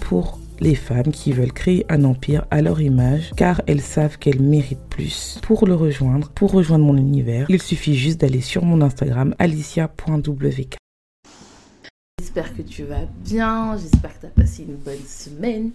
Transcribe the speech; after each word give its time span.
Pour 0.00 0.38
les 0.60 0.74
femmes 0.74 1.10
qui 1.12 1.32
veulent 1.32 1.52
créer 1.52 1.84
un 1.88 2.04
empire 2.04 2.46
à 2.50 2.62
leur 2.62 2.80
image 2.80 3.32
car 3.36 3.60
elles 3.66 3.80
savent 3.80 4.16
qu'elles 4.18 4.40
méritent 4.40 4.88
plus. 4.88 5.38
Pour 5.42 5.66
le 5.66 5.74
rejoindre, 5.74 6.30
pour 6.30 6.52
rejoindre 6.52 6.84
mon 6.84 6.96
univers, 6.96 7.46
il 7.48 7.60
suffit 7.60 7.94
juste 7.94 8.20
d'aller 8.20 8.40
sur 8.40 8.64
mon 8.64 8.80
Instagram 8.80 9.34
alicia.wk. 9.38 10.76
J'espère 12.20 12.56
que 12.56 12.62
tu 12.62 12.84
vas 12.84 13.06
bien, 13.24 13.76
j'espère 13.76 14.14
que 14.14 14.20
tu 14.20 14.26
as 14.26 14.42
passé 14.42 14.62
une 14.62 14.76
bonne 14.76 15.04
semaine. 15.06 15.72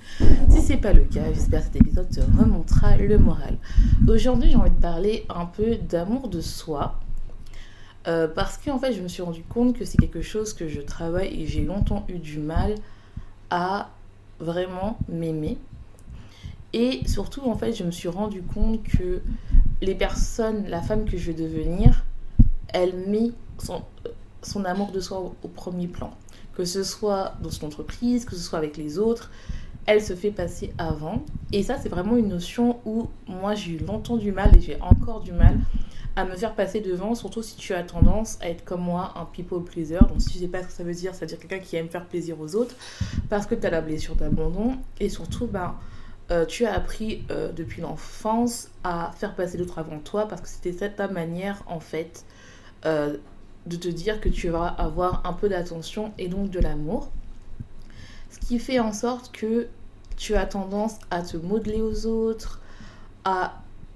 Si 0.50 0.62
c'est 0.62 0.78
pas 0.78 0.94
le 0.94 1.04
cas, 1.04 1.32
j'espère 1.34 1.60
que 1.60 1.66
cet 1.74 1.76
épisode 1.76 2.10
te 2.10 2.22
remontera 2.22 2.96
le 2.98 3.18
moral. 3.18 3.58
Aujourd'hui, 4.08 4.52
j'ai 4.52 4.56
envie 4.56 4.72
de 4.72 4.82
parler 4.82 5.26
un 5.30 5.46
peu 5.46 5.76
d'amour 5.76 6.30
de 6.30 6.42
soi. 6.42 7.00
Euh, 8.08 8.28
parce 8.28 8.58
qu'en 8.58 8.80
fait, 8.80 8.94
je 8.94 9.02
me 9.02 9.10
suis 9.10 9.22
rendu 9.22 9.44
compte 9.44 9.78
que 9.78 9.84
c'est 9.84 9.98
quelque 9.98 10.22
chose 10.22 10.54
que 10.54 10.70
je 10.70 10.80
travaille 10.80 11.42
et 11.42 11.46
j'ai 11.46 11.66
longtemps 11.66 12.06
eu 12.08 12.18
du 12.18 12.40
mal 12.40 12.76
vraiment 14.40 14.98
m'aimer. 15.08 15.58
Et 16.74 17.02
surtout, 17.08 17.42
en 17.50 17.56
fait, 17.56 17.74
je 17.74 17.84
me 17.84 17.92
suis 17.92 18.10
rendu 18.10 18.42
compte 18.42 18.84
que 18.84 19.22
les 19.82 19.96
personnes, 19.96 20.68
la 20.68 20.82
femme 20.82 21.06
que 21.06 21.18
je 21.18 21.32
vais 21.32 21.38
devenir, 21.42 22.06
elle 22.70 22.96
met 22.96 23.32
son, 23.58 23.82
son 24.44 24.66
amour 24.66 24.92
de 24.92 25.00
soi 25.00 25.20
au, 25.20 25.48
premier 25.48 25.88
plan. 25.88 26.12
Que 26.56 26.66
ce 26.66 26.84
soit 26.84 27.36
dans 27.42 27.50
son 27.50 27.68
entreprise, 27.68 28.26
que 28.26 28.36
ce 28.36 28.42
soit 28.42 28.58
avec 28.58 28.78
les 28.78 29.00
autres, 29.00 29.32
elle 29.90 30.04
se 30.04 30.14
fait 30.14 30.30
passer 30.30 30.72
avant. 30.78 31.24
Et 31.52 31.64
ça, 31.64 31.78
c'est 31.82 31.90
vraiment 31.90 32.16
une 32.16 32.28
notion 32.28 32.80
où 32.86 33.10
moi, 33.26 33.56
j'ai 33.56 33.72
eu 33.72 33.78
longtemps 33.80 34.18
du 34.18 34.32
mal 34.32 34.56
et 34.56 34.62
j'ai 34.62 34.80
encore 34.82 35.20
du 35.20 35.32
mal 35.32 35.58
à 36.16 36.26
me 36.26 36.36
faire 36.36 36.54
passer 36.54 36.80
devant, 36.80 37.16
surtout 37.16 37.42
si 37.42 37.56
tu 37.56 37.74
as 37.74 37.82
tendance 37.82 38.38
à 38.40 38.50
être 38.50 38.64
comme 38.64 38.82
moi, 38.82 39.14
un 39.16 39.26
people 39.26 39.64
pleaser. 39.64 39.98
Donc 40.08 40.22
si 40.22 40.34
je 40.34 40.40
sais 40.40 40.48
pas 40.48 40.62
ce 40.62 40.68
que 40.68 40.74
ça 40.74 40.84
veut 40.84 40.94
dire, 40.94 41.16
c'est-à-dire 41.16 41.40
quelqu'un 41.40 41.58
qui 41.58 41.76
aime 41.76 41.90
faire 41.90 42.06
plaisir 42.06 42.40
aux 42.40 42.56
autres 42.56 42.76
parce 43.30 43.48
que 43.48 43.56
tu 43.56 43.66
as 43.66 43.72
la 43.72 43.82
blessure 43.82 44.14
d'abandon 44.16 44.78
et 45.00 45.10
surtout, 45.10 45.48
ben, 45.48 45.76
euh, 46.30 46.46
tu 46.46 46.66
as 46.66 46.74
appris 46.76 47.24
euh, 47.32 47.52
depuis 47.52 47.82
l'enfance 47.82 48.70
à 48.84 49.12
faire 49.18 49.34
passer 49.34 49.58
d'autres 49.58 49.80
avant 49.80 49.98
toi 49.98 50.28
parce 50.28 50.42
que 50.42 50.48
c'était 50.48 50.92
ta 50.92 51.08
manière 51.08 51.64
en 51.66 51.80
fait 51.80 52.26
euh, 52.86 53.18
de 53.66 53.76
te 53.76 53.88
dire 53.88 54.22
que 54.22 54.30
tu 54.30 54.50
vas 54.50 54.68
avoir 54.68 55.26
un 55.26 55.34
peu 55.34 55.50
d'attention 55.50 56.14
et 56.20 56.28
donc 56.28 56.52
de 56.52 56.60
l'amour. 56.60 57.10
Ce 58.30 58.38
qui 58.38 58.60
fait 58.60 58.80
en 58.80 58.94
sorte 58.94 59.32
que 59.32 59.68
tu 60.20 60.36
as 60.36 60.46
tendance 60.46 60.96
à 61.10 61.22
te 61.22 61.38
modeler 61.38 61.82
aux 61.82 62.06
autres, 62.06 62.62
à 63.24 63.54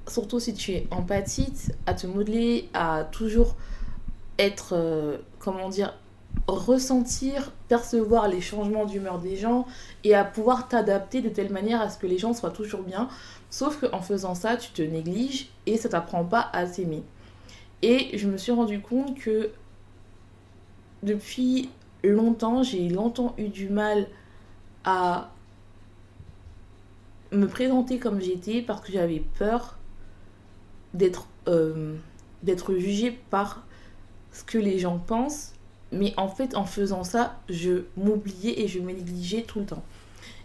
surtout 0.07 0.39
si 0.39 0.53
tu 0.53 0.71
es 0.71 0.87
empathique, 0.89 1.71
à 1.85 1.93
te 1.93 2.07
modeler, 2.07 2.69
à 2.73 3.03
toujours 3.03 3.55
être, 4.39 4.73
euh, 4.73 5.17
comment 5.37 5.69
dire, 5.69 5.93
ressentir, 6.47 7.51
percevoir 7.67 8.29
les 8.29 8.41
changements 8.41 8.85
d'humeur 8.85 9.19
des 9.19 9.35
gens 9.35 9.67
et 10.03 10.15
à 10.15 10.23
pouvoir 10.23 10.67
t'adapter 10.69 11.21
de 11.21 11.29
telle 11.29 11.51
manière 11.51 11.81
à 11.81 11.89
ce 11.89 11.97
que 11.97 12.07
les 12.07 12.17
gens 12.17 12.33
soient 12.33 12.51
toujours 12.51 12.83
bien. 12.83 13.09
Sauf 13.49 13.79
qu'en 13.81 14.01
faisant 14.01 14.33
ça, 14.33 14.55
tu 14.55 14.71
te 14.71 14.81
négliges 14.81 15.49
et 15.65 15.77
ça 15.77 15.89
t'apprend 15.89 16.23
pas 16.23 16.49
à 16.53 16.65
t'aimer. 16.65 17.03
Et 17.81 18.17
je 18.17 18.29
me 18.29 18.37
suis 18.37 18.53
rendu 18.53 18.79
compte 18.79 19.15
que 19.17 19.51
depuis 21.03 21.69
longtemps, 22.01 22.63
j'ai 22.63 22.87
longtemps 22.87 23.35
eu 23.37 23.49
du 23.49 23.67
mal 23.67 24.07
à 24.85 25.29
me 27.33 27.47
présenter 27.47 27.99
comme 27.99 28.21
j'étais 28.21 28.61
parce 28.61 28.81
que 28.81 28.91
j'avais 28.91 29.23
peur 29.37 29.77
d'être 30.93 31.27
euh, 31.47 31.95
d'être 32.43 32.75
jugée 32.75 33.11
par 33.29 33.65
ce 34.31 34.43
que 34.43 34.57
les 34.57 34.79
gens 34.79 34.99
pensent. 34.99 35.53
Mais 35.91 36.13
en 36.17 36.27
fait, 36.27 36.55
en 36.55 36.65
faisant 36.65 37.03
ça, 37.03 37.39
je 37.49 37.83
m'oubliais 37.97 38.61
et 38.61 38.67
je 38.67 38.79
me 38.79 38.91
négligeais 38.91 39.43
tout 39.43 39.59
le 39.59 39.65
temps. 39.65 39.83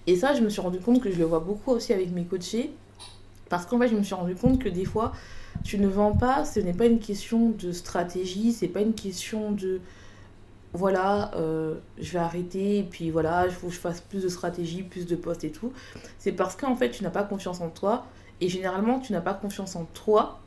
Et 0.07 0.17
ça, 0.17 0.35
je 0.35 0.41
me 0.41 0.49
suis 0.49 0.61
rendu 0.61 0.79
compte 0.79 1.01
que 1.01 1.11
je 1.11 1.19
le 1.19 1.25
vois 1.25 1.41
beaucoup 1.41 1.71
aussi 1.71 1.93
avec 1.93 2.11
mes 2.13 2.25
coachés. 2.25 2.71
Parce 3.49 3.65
qu'en 3.65 3.79
fait, 3.79 3.89
je 3.89 3.95
me 3.95 4.03
suis 4.03 4.15
rendu 4.15 4.35
compte 4.35 4.59
que 4.59 4.69
des 4.69 4.85
fois, 4.85 5.13
tu 5.65 5.79
ne 5.79 5.89
vends 5.89 6.13
pas, 6.13 6.45
ce 6.45 6.61
n'est 6.61 6.75
pas 6.75 6.87
une 6.87 6.99
question 6.99 7.51
de 7.51 7.73
stratégie, 7.73 8.53
c'est 8.53 8.69
pas 8.69 8.81
une 8.81 8.95
question 8.95 9.53
de 9.53 9.81
voilà, 10.75 11.31
euh, 11.35 11.77
je 11.99 12.13
vais 12.13 12.19
arrêter 12.19 12.79
et 12.79 12.83
puis 12.83 13.11
voilà, 13.11 13.47
il 13.47 13.53
faut 13.53 13.69
que 13.69 13.73
je 13.73 13.79
fasse 13.79 14.01
plus 14.01 14.23
de 14.23 14.29
stratégie, 14.29 14.83
plus 14.83 15.07
de 15.07 15.17
postes 15.17 15.45
et 15.45 15.51
tout. 15.51 15.73
C'est 16.19 16.33
parce 16.33 16.57
qu'en 16.57 16.77
fait, 16.77 16.91
tu 16.91 17.03
n'as 17.03 17.11
pas 17.11 17.25
confiance 17.25 17.61
en 17.61 17.71
toi 17.71 18.07
et 18.41 18.49
généralement, 18.49 19.01
tu 19.01 19.13
n'as 19.13 19.21
pas 19.21 19.35
confiance 19.35 19.77
en 19.77 19.85
toi. 19.87 20.41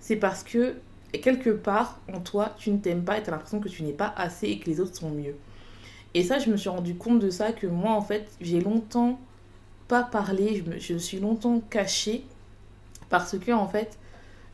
C'est 0.00 0.16
parce 0.16 0.42
que 0.42 0.76
quelque 1.12 1.50
part 1.50 2.00
en 2.12 2.20
toi, 2.20 2.54
tu 2.58 2.70
ne 2.70 2.78
t'aimes 2.78 3.04
pas 3.04 3.18
et 3.18 3.22
tu 3.22 3.28
as 3.28 3.32
l'impression 3.32 3.60
que 3.60 3.68
tu 3.68 3.82
n'es 3.82 3.92
pas 3.92 4.12
assez 4.16 4.48
et 4.48 4.58
que 4.58 4.66
les 4.66 4.80
autres 4.80 4.96
sont 4.96 5.10
mieux. 5.10 5.36
Et 6.14 6.22
ça, 6.22 6.38
je 6.38 6.50
me 6.50 6.56
suis 6.56 6.68
rendu 6.68 6.94
compte 6.94 7.18
de 7.18 7.30
ça, 7.30 7.52
que 7.52 7.66
moi, 7.66 7.92
en 7.92 8.02
fait, 8.02 8.28
j'ai 8.40 8.60
longtemps 8.60 9.18
pas 9.88 10.02
parlé, 10.02 10.56
je 10.56 10.70
me, 10.70 10.78
je 10.78 10.96
suis 10.96 11.18
longtemps 11.18 11.60
cachée 11.70 12.24
parce 13.08 13.38
que, 13.38 13.52
en 13.52 13.68
fait, 13.68 13.98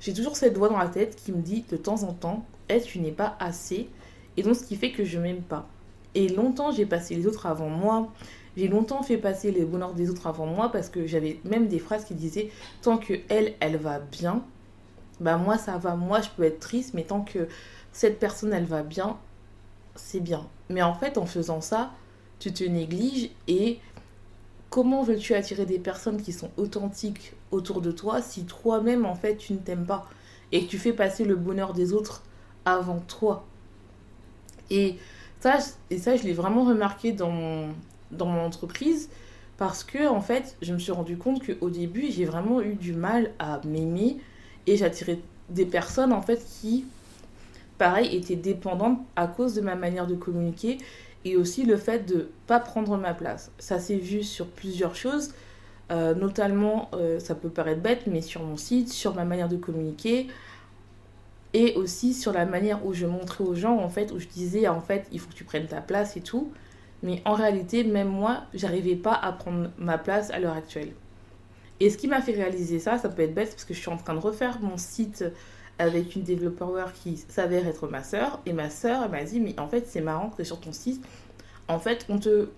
j'ai 0.01 0.13
toujours 0.13 0.37
cette 0.37 0.57
voix 0.57 0.69
dans 0.69 0.79
la 0.79 0.89
tête 0.89 1.17
qui 1.17 1.33
me 1.33 1.43
dit 1.43 1.65
de 1.71 1.77
temps 1.77 2.03
en 2.05 2.13
temps, 2.13 2.45
est 2.69 2.83
tu 2.83 3.01
n'es 3.01 3.13
pas 3.13 3.37
assez. 3.41 3.89
Et 4.37 4.43
donc, 4.43 4.57
ce 4.57 4.65
qui 4.65 4.77
fait 4.77 4.93
que 4.93 5.05
je 5.05 5.19
m'aime 5.19 5.43
pas. 5.43 5.69
Et 6.15 6.29
longtemps, 6.29 6.71
j'ai 6.71 6.87
passé 6.87 7.15
les 7.15 7.27
autres 7.27 7.47
avant 7.47 7.69
moi. 7.69 8.13
J'ai 8.57 8.69
longtemps 8.69 9.03
fait 9.03 9.19
passer 9.19 9.51
les 9.51 9.65
bonheurs 9.65 9.95
des 9.95 10.11
autres 10.11 10.29
avant 10.29 10.47
moi 10.47 10.71
parce 10.71 10.89
que 10.89 11.07
j'avais 11.07 11.41
même 11.45 11.67
des 11.67 11.81
phrases 11.81 12.05
qui 12.05 12.15
disaient 12.15 12.51
tant 12.83 12.99
que 12.99 13.15
elle, 13.29 13.55
elle 13.59 13.77
va 13.77 13.99
bien, 13.99 14.45
bah 15.21 15.37
moi 15.37 15.59
ça 15.59 15.77
va, 15.77 15.97
moi 15.97 16.21
je 16.21 16.29
peux 16.37 16.45
être 16.45 16.61
triste, 16.61 16.95
mais 16.95 17.03
tant 17.03 17.23
que 17.23 17.49
cette 17.93 18.21
personne 18.21 18.53
elle 18.53 18.65
va 18.65 18.85
bien, 18.85 19.17
c'est 19.97 20.21
bien. 20.21 20.47
Mais 20.71 20.83
en 20.83 20.95
fait, 20.95 21.19
en 21.19 21.27
faisant 21.27 21.61
ça, 21.61 21.93
tu 22.39 22.53
te 22.53 22.63
négliges 22.63 23.31
et 23.49 23.81
comment 24.71 25.03
veux-tu 25.03 25.35
attirer 25.35 25.67
des 25.67 25.81
personnes 25.81 26.23
qui 26.23 26.33
sont 26.33 26.51
authentiques 26.57 27.33
autour 27.51 27.81
de 27.81 27.91
toi 27.91 28.23
si 28.23 28.45
toi-même 28.45 29.05
en 29.05 29.15
fait 29.17 29.37
tu 29.37 29.53
ne 29.53 29.59
t'aimes 29.59 29.87
pas 29.87 30.09
et 30.53 30.65
que 30.65 30.71
tu 30.71 30.79
fais 30.79 30.93
passer 30.93 31.25
le 31.25 31.35
bonheur 31.35 31.73
des 31.73 31.93
autres 31.93 32.23
avant 32.65 33.01
toi? 33.01 33.45
Et 34.71 34.97
ça, 35.41 35.59
je 35.91 36.23
l'ai 36.23 36.33
vraiment 36.33 36.65
remarqué 36.65 37.13
dans 37.13 37.69
dans 38.11 38.27
mon 38.27 38.45
entreprise 38.45 39.09
parce 39.57 39.85
que 39.85 40.09
en 40.09 40.21
fait, 40.21 40.57
je 40.63 40.73
me 40.73 40.79
suis 40.79 40.93
rendu 40.93 41.17
compte 41.17 41.43
qu'au 41.45 41.71
début, 41.71 42.11
j'ai 42.11 42.25
vraiment 42.25 42.61
eu 42.61 42.75
du 42.75 42.93
mal 42.93 43.33
à 43.39 43.61
m'aimer 43.65 44.19
et 44.67 44.77
j'attirais 44.77 45.19
des 45.51 45.67
personnes 45.67 46.13
en 46.13 46.23
fait 46.23 46.45
qui 46.61 46.85
pareil 47.79 48.17
étaient 48.17 48.37
dépendantes 48.37 49.01
à 49.17 49.27
cause 49.27 49.55
de 49.55 49.61
ma 49.61 49.75
manière 49.75 50.07
de 50.07 50.15
communiquer 50.15 50.79
et 51.25 51.37
aussi 51.37 51.65
le 51.65 51.77
fait 51.77 52.07
de 52.07 52.29
pas 52.47 52.61
prendre 52.61 52.97
ma 52.97 53.15
place. 53.15 53.51
Ça 53.59 53.79
s'est 53.79 53.97
vu 53.97 54.23
sur 54.23 54.47
plusieurs 54.47 54.95
choses, 54.95 55.33
euh, 55.91 56.15
notamment, 56.15 56.91
euh, 56.95 57.19
ça 57.19 57.35
peut 57.35 57.49
paraître 57.49 57.81
bête, 57.81 58.07
mais 58.07 58.21
sur 58.21 58.43
mon 58.43 58.57
site, 58.57 58.91
sur 58.91 59.15
ma 59.15 59.25
manière 59.25 59.49
de 59.49 59.57
communiquer, 59.57 60.29
et 61.55 61.75
aussi 61.77 62.13
sur 62.13 62.33
la 62.33 62.45
manière 62.45 62.85
où 62.85 62.93
je 62.93 63.07
montrais 63.07 63.45
aux 63.45 63.55
gens, 63.55 63.79
en 63.79 63.89
fait, 63.89 64.13
où 64.13 64.19
je 64.19 64.27
disais, 64.27 64.67
en 64.67 64.81
fait, 64.81 65.07
il 65.13 65.21
faut 65.21 65.29
que 65.29 65.35
tu 65.35 65.45
prennes 65.45 65.67
ta 65.67 65.81
place 65.81 66.17
et 66.17 66.21
tout. 66.21 66.53
Mais 67.03 67.23
en 67.25 67.35
réalité, 67.35 67.85
même 67.85 68.09
moi, 68.09 68.43
j'arrivais 68.53 68.97
pas 68.97 69.15
à 69.15 69.33
prendre 69.33 69.71
ma 69.79 69.97
place 69.97 70.31
à 70.31 70.41
l'heure 70.41 70.57
actuelle. 70.57 70.93
Et 71.79 71.91
ce 71.91 71.97
qui 71.97 72.09
m'a 72.09 72.21
fait 72.21 72.33
réaliser 72.33 72.81
ça, 72.81 72.99
ça 72.99 73.09
peut 73.09 73.23
être 73.23 73.35
bête 73.35 73.51
parce 73.51 73.65
que 73.65 73.73
je 73.73 73.79
suis 73.79 73.91
en 73.91 73.97
train 73.97 74.15
de 74.15 74.19
refaire 74.21 74.61
mon 74.61 74.77
site 74.77 75.25
avec 75.79 76.15
une 76.15 76.23
développeur 76.23 76.93
qui 76.93 77.17
s'avère 77.29 77.67
être 77.67 77.87
ma 77.89 78.03
sœur. 78.03 78.41
Et 78.47 78.53
ma 78.53 78.69
sœur, 78.69 79.09
m'a 79.09 79.23
dit, 79.23 79.41
mais 79.41 79.59
en 79.61 79.69
fait, 79.69 79.87
c'est 79.87 80.01
marrant 80.01 80.31
que 80.31 80.43
sur 80.43 80.61
ton 80.61 80.73
site, 80.73 81.05
en 81.69 81.79
fait, 81.79 82.07
on 82.09 82.19
te, 82.19 82.49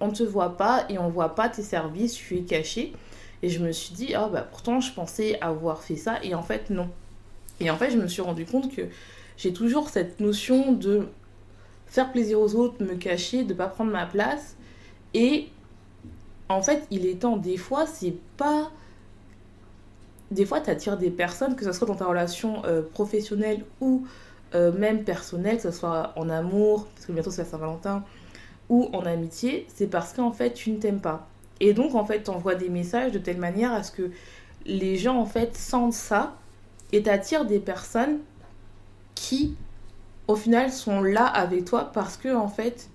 on 0.00 0.10
te 0.10 0.22
voit 0.22 0.56
pas 0.56 0.86
et 0.88 0.98
on 0.98 1.10
voit 1.10 1.34
pas 1.34 1.48
tes 1.50 1.62
services, 1.62 2.14
tu 2.14 2.38
es 2.38 2.42
caché. 2.42 2.94
Et 3.42 3.48
je 3.50 3.62
me 3.62 3.72
suis 3.72 3.94
dit, 3.94 4.14
ah 4.14 4.28
bah 4.32 4.42
pourtant, 4.42 4.80
je 4.80 4.92
pensais 4.92 5.38
avoir 5.40 5.82
fait 5.82 5.96
ça. 5.96 6.18
Et 6.22 6.34
en 6.34 6.42
fait, 6.42 6.70
non. 6.70 6.88
Et 7.60 7.70
en 7.70 7.76
fait, 7.76 7.90
je 7.90 7.98
me 7.98 8.06
suis 8.08 8.22
rendu 8.22 8.44
compte 8.44 8.74
que 8.74 8.82
j'ai 9.36 9.52
toujours 9.52 9.88
cette 9.88 10.20
notion 10.20 10.72
de 10.72 11.08
faire 11.86 12.10
plaisir 12.12 12.40
aux 12.40 12.54
autres, 12.54 12.82
me 12.84 12.94
cacher, 12.94 13.44
de 13.44 13.54
pas 13.54 13.66
prendre 13.66 13.90
ma 13.90 14.06
place. 14.06 14.56
Et 15.14 15.48
en 16.48 16.62
fait, 16.62 16.86
il 16.90 17.06
est 17.06 17.20
temps, 17.20 17.36
des 17.36 17.56
fois, 17.56 17.86
c'est 17.86 18.14
pas. 18.36 18.70
Des 20.30 20.46
fois, 20.46 20.60
tu 20.60 20.70
attires 20.70 20.96
des 20.96 21.10
personnes, 21.10 21.56
que 21.56 21.64
ce 21.64 21.72
soit 21.72 21.86
dans 21.86 21.96
ta 21.96 22.06
relation 22.06 22.64
euh, 22.64 22.82
professionnelle 22.82 23.64
ou 23.80 24.06
euh, 24.54 24.72
même 24.72 25.04
personnelle, 25.04 25.56
que 25.56 25.62
ce 25.62 25.70
soit 25.70 26.12
en 26.16 26.28
amour, 26.28 26.86
parce 26.94 27.06
que 27.06 27.12
bientôt 27.12 27.30
c'est 27.30 27.42
la 27.42 27.48
Saint-Valentin, 27.48 28.04
ou 28.68 28.88
en 28.92 29.04
amitié, 29.04 29.66
c'est 29.74 29.88
parce 29.88 30.12
qu'en 30.12 30.32
fait, 30.32 30.52
tu 30.52 30.70
ne 30.70 30.78
t'aimes 30.78 31.00
pas. 31.00 31.28
Et 31.58 31.72
donc, 31.72 31.94
en 31.94 32.04
fait, 32.04 32.22
tu 32.22 32.30
envoies 32.30 32.54
des 32.54 32.68
messages 32.68 33.10
de 33.10 33.18
telle 33.18 33.38
manière 33.38 33.72
à 33.72 33.82
ce 33.82 33.90
que 33.90 34.10
les 34.66 34.96
gens, 34.96 35.18
en 35.18 35.26
fait, 35.26 35.56
sentent 35.56 35.92
ça 35.92 36.36
et 36.92 37.02
t'attires 37.02 37.44
des 37.44 37.60
personnes 37.60 38.18
qui, 39.14 39.56
au 40.28 40.36
final, 40.36 40.72
sont 40.72 41.02
là 41.02 41.26
avec 41.26 41.64
toi 41.64 41.90
parce 41.92 42.16
que, 42.16 42.34
en 42.34 42.48
fait, 42.48 42.88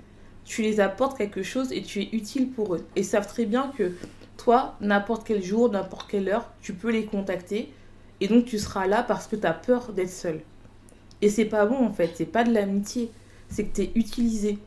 tu 0.44 0.62
les 0.62 0.80
apportes 0.80 1.18
quelque 1.18 1.44
chose 1.44 1.72
et 1.72 1.82
tu 1.82 2.02
es 2.02 2.10
utile 2.12 2.50
pour 2.50 2.76
eux. 2.76 2.86
Et 2.96 3.04
savent 3.04 3.28
très 3.28 3.46
bien 3.46 3.72
que 3.78 3.94
toi, 4.38 4.76
n'importe 4.82 5.26
quel 5.26 5.44
jour, 5.44 5.72
n'importe 5.72 6.10
quelle 6.10 6.30
heure, 6.30 6.50
tu 6.62 6.74
peux 6.74 6.92
les 6.92 7.06
contacter. 7.06 7.72
Et 8.22 8.28
donc, 8.28 8.46
tu 8.46 8.60
seras 8.60 8.88
là 8.88 9.04
parce 9.04 9.28
que 9.28 9.36
tu 9.36 9.46
as 9.46 9.54
peur 9.54 9.92
d'être 9.94 10.12
seul. 10.12 10.42
Et 11.22 11.30
c'est 11.30 11.46
pas 11.46 11.66
bon, 11.66 11.86
en 11.86 11.92
fait. 11.92 12.12
C'est 12.16 12.26
pas 12.26 12.44
de 12.44 12.54
l'amitié. 12.54 13.12
C'est 13.50 13.66
que 13.66 13.76
tu 13.76 13.82
es 13.84 13.92
utilisé. 13.96 14.60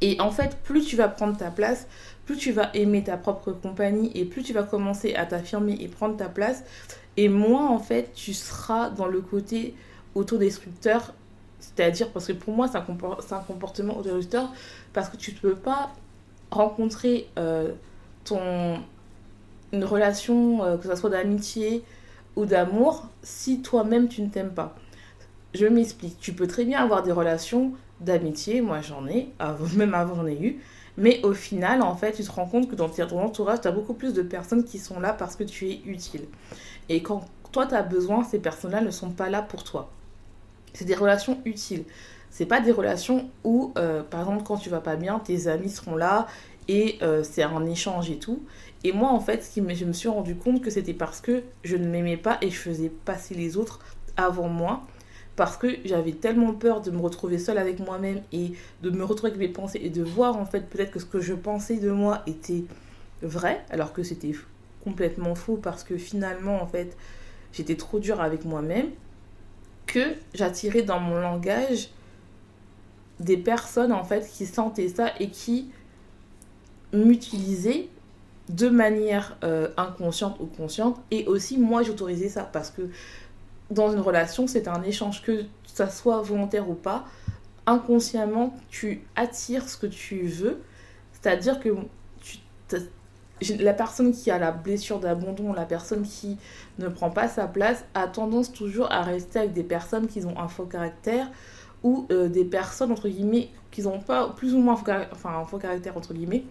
Et 0.00 0.20
en 0.20 0.30
fait, 0.30 0.58
plus 0.64 0.84
tu 0.84 0.96
vas 0.96 1.08
prendre 1.08 1.36
ta 1.36 1.50
place, 1.50 1.86
plus 2.26 2.36
tu 2.36 2.52
vas 2.52 2.70
aimer 2.74 3.04
ta 3.04 3.16
propre 3.16 3.52
compagnie 3.52 4.10
et 4.14 4.24
plus 4.24 4.42
tu 4.42 4.52
vas 4.52 4.62
commencer 4.62 5.14
à 5.14 5.24
t'affirmer 5.24 5.76
et 5.80 5.88
prendre 5.88 6.16
ta 6.16 6.28
place, 6.28 6.64
et 7.16 7.28
moins 7.28 7.68
en 7.68 7.78
fait 7.78 8.12
tu 8.14 8.34
seras 8.34 8.90
dans 8.90 9.06
le 9.06 9.20
côté 9.20 9.74
autodestructeur. 10.14 11.12
C'est-à-dire, 11.60 12.10
parce 12.10 12.26
que 12.26 12.32
pour 12.32 12.54
moi, 12.54 12.68
c'est 12.68 12.76
un, 12.76 13.40
comportement 13.40 13.96
autodestructeur, 13.96 14.52
parce 14.92 15.08
que 15.08 15.16
tu 15.16 15.32
ne 15.32 15.38
peux 15.38 15.54
pas 15.54 15.90
rencontrer 16.50 17.28
euh, 17.38 17.72
ton, 18.24 18.78
une 19.72 19.84
relation, 19.84 20.62
euh, 20.62 20.76
que 20.76 20.86
ce 20.86 20.94
soit 20.94 21.10
d'amitié 21.10 21.82
ou 22.36 22.44
d'amour, 22.44 23.08
si 23.22 23.62
toi-même 23.62 24.08
tu 24.08 24.22
ne 24.22 24.28
t'aimes 24.28 24.52
pas. 24.52 24.74
Je 25.54 25.66
m'explique. 25.66 26.18
Tu 26.20 26.32
peux 26.32 26.46
très 26.46 26.64
bien 26.64 26.82
avoir 26.82 27.02
des 27.02 27.12
relations 27.12 27.72
d'amitié, 28.00 28.60
moi 28.60 28.80
j'en 28.80 29.06
ai, 29.06 29.30
même 29.76 29.94
avant 29.94 30.16
j'en 30.16 30.26
ai 30.26 30.40
eu, 30.40 30.60
mais 30.96 31.20
au 31.24 31.32
final, 31.32 31.82
en 31.82 31.96
fait, 31.96 32.12
tu 32.12 32.22
te 32.22 32.30
rends 32.30 32.46
compte 32.46 32.68
que 32.70 32.76
dans 32.76 32.88
ton 32.88 33.20
entourage, 33.20 33.62
tu 33.62 33.68
as 33.68 33.72
beaucoup 33.72 33.94
plus 33.94 34.14
de 34.14 34.22
personnes 34.22 34.64
qui 34.64 34.78
sont 34.78 35.00
là 35.00 35.12
parce 35.12 35.34
que 35.34 35.44
tu 35.44 35.68
es 35.68 35.80
utile. 35.86 36.26
Et 36.88 37.02
quand 37.02 37.24
toi, 37.52 37.66
tu 37.66 37.74
as 37.74 37.82
besoin, 37.82 38.24
ces 38.24 38.38
personnes-là 38.38 38.80
ne 38.80 38.90
sont 38.90 39.10
pas 39.10 39.30
là 39.30 39.42
pour 39.42 39.64
toi. 39.64 39.90
C'est 40.72 40.84
des 40.84 40.94
relations 40.94 41.38
utiles. 41.44 41.84
C'est 42.30 42.46
pas 42.46 42.60
des 42.60 42.72
relations 42.72 43.30
où, 43.44 43.72
euh, 43.78 44.02
par 44.02 44.20
exemple, 44.20 44.42
quand 44.42 44.56
tu 44.56 44.68
vas 44.68 44.80
pas 44.80 44.96
bien, 44.96 45.20
tes 45.20 45.46
amis 45.46 45.70
seront 45.70 45.94
là 45.94 46.26
et 46.66 46.98
euh, 47.02 47.22
c'est 47.22 47.44
un 47.44 47.64
échange 47.66 48.10
et 48.10 48.18
tout. 48.18 48.42
Et 48.82 48.92
moi, 48.92 49.10
en 49.10 49.20
fait, 49.20 49.48
je 49.56 49.84
me 49.84 49.92
suis 49.92 50.08
rendu 50.08 50.34
compte 50.34 50.60
que 50.60 50.70
c'était 50.70 50.94
parce 50.94 51.20
que 51.20 51.44
je 51.62 51.76
ne 51.76 51.86
m'aimais 51.86 52.16
pas 52.16 52.38
et 52.42 52.50
je 52.50 52.56
faisais 52.56 52.90
passer 53.04 53.34
les 53.34 53.56
autres 53.56 53.78
avant 54.16 54.48
moi 54.48 54.82
parce 55.36 55.56
que 55.56 55.76
j'avais 55.84 56.12
tellement 56.12 56.54
peur 56.54 56.80
de 56.80 56.90
me 56.90 57.00
retrouver 57.00 57.38
seule 57.38 57.58
avec 57.58 57.80
moi-même 57.80 58.20
et 58.32 58.52
de 58.82 58.90
me 58.90 59.04
retrouver 59.04 59.32
avec 59.32 59.40
mes 59.40 59.52
pensées 59.52 59.80
et 59.82 59.90
de 59.90 60.02
voir 60.02 60.36
en 60.36 60.44
fait 60.44 60.68
peut-être 60.68 60.90
que 60.90 61.00
ce 61.00 61.04
que 61.06 61.20
je 61.20 61.34
pensais 61.34 61.76
de 61.76 61.90
moi 61.90 62.22
était 62.26 62.64
vrai 63.22 63.64
alors 63.70 63.92
que 63.92 64.02
c'était 64.02 64.32
complètement 64.84 65.34
faux 65.34 65.56
parce 65.56 65.82
que 65.84 65.96
finalement 65.96 66.62
en 66.62 66.66
fait 66.66 66.96
j'étais 67.52 67.76
trop 67.76 67.98
dure 67.98 68.20
avec 68.20 68.44
moi-même 68.44 68.90
que 69.86 70.14
j'attirais 70.34 70.82
dans 70.82 71.00
mon 71.00 71.16
langage 71.16 71.90
des 73.20 73.36
personnes 73.36 73.92
en 73.92 74.04
fait 74.04 74.28
qui 74.28 74.46
sentaient 74.46 74.88
ça 74.88 75.12
et 75.20 75.30
qui 75.30 75.70
m'utilisaient 76.92 77.88
de 78.48 78.68
manière 78.68 79.38
euh, 79.42 79.68
inconsciente 79.76 80.36
ou 80.38 80.46
consciente 80.46 81.00
et 81.10 81.26
aussi 81.26 81.58
moi 81.58 81.82
j'autorisais 81.82 82.28
ça 82.28 82.44
parce 82.44 82.70
que 82.70 82.90
dans 83.70 83.92
une 83.92 84.00
relation, 84.00 84.46
c'est 84.46 84.68
un 84.68 84.82
échange, 84.82 85.22
que 85.22 85.44
ça 85.66 85.88
soit 85.88 86.20
volontaire 86.22 86.68
ou 86.68 86.74
pas. 86.74 87.06
Inconsciemment, 87.66 88.54
tu 88.70 89.02
attires 89.16 89.68
ce 89.68 89.76
que 89.76 89.86
tu 89.86 90.26
veux. 90.26 90.60
C'est-à-dire 91.12 91.60
que 91.60 91.70
tu, 92.20 92.38
la 93.58 93.72
personne 93.74 94.12
qui 94.12 94.30
a 94.30 94.38
la 94.38 94.50
blessure 94.50 95.00
d'abandon, 95.00 95.52
la 95.52 95.64
personne 95.64 96.02
qui 96.02 96.36
ne 96.78 96.88
prend 96.88 97.10
pas 97.10 97.28
sa 97.28 97.46
place, 97.46 97.84
a 97.94 98.06
tendance 98.06 98.52
toujours 98.52 98.90
à 98.92 99.02
rester 99.02 99.40
avec 99.40 99.52
des 99.52 99.64
personnes 99.64 100.06
qui 100.06 100.24
ont 100.24 100.38
un 100.38 100.48
faux 100.48 100.66
caractère 100.66 101.30
ou 101.82 102.06
euh, 102.10 102.28
des 102.28 102.44
personnes, 102.44 102.92
entre 102.92 103.08
guillemets, 103.08 103.50
qui 103.70 103.82
n'ont 103.82 104.00
pas 104.00 104.28
plus 104.30 104.54
ou 104.54 104.58
moins 104.58 104.74
enfin, 105.12 105.38
un 105.38 105.44
faux 105.44 105.58
caractère, 105.58 105.96
entre 105.96 106.14
guillemets, 106.14 106.44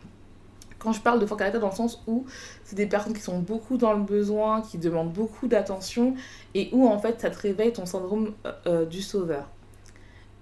quand 0.83 0.91
je 0.91 0.99
parle 0.99 1.19
de 1.19 1.25
fort 1.25 1.37
caractère 1.37 1.61
dans 1.61 1.69
le 1.69 1.75
sens 1.75 2.03
où 2.07 2.25
c'est 2.65 2.75
des 2.75 2.85
personnes 2.85 3.13
qui 3.13 3.21
sont 3.21 3.39
beaucoup 3.39 3.77
dans 3.77 3.93
le 3.93 4.03
besoin, 4.03 4.61
qui 4.61 4.77
demandent 4.77 5.13
beaucoup 5.13 5.47
d'attention 5.47 6.13
et 6.53 6.69
où 6.73 6.87
en 6.87 6.99
fait 6.99 7.21
ça 7.21 7.29
te 7.29 7.39
réveille 7.39 7.71
ton 7.71 7.85
syndrome 7.85 8.33
euh, 8.45 8.51
euh, 8.67 8.85
du 8.85 9.01
sauveur. 9.01 9.49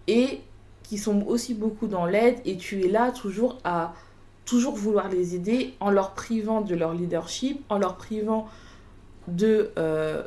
Et 0.07 0.41
qui 0.81 0.97
sont 0.97 1.21
aussi 1.27 1.53
beaucoup 1.53 1.87
dans 1.87 2.05
l'aide 2.05 2.39
et 2.43 2.57
tu 2.57 2.83
es 2.83 2.87
là 2.87 3.11
toujours 3.11 3.59
à 3.63 3.93
toujours 4.51 4.75
vouloir 4.75 5.07
les 5.07 5.33
aider 5.33 5.75
en 5.79 5.91
leur 5.91 6.13
privant 6.13 6.59
de 6.59 6.75
leur 6.75 6.93
leadership, 6.93 7.63
en 7.69 7.77
leur 7.77 7.95
privant 7.95 8.49
de 9.29 9.71
euh, 9.77 10.23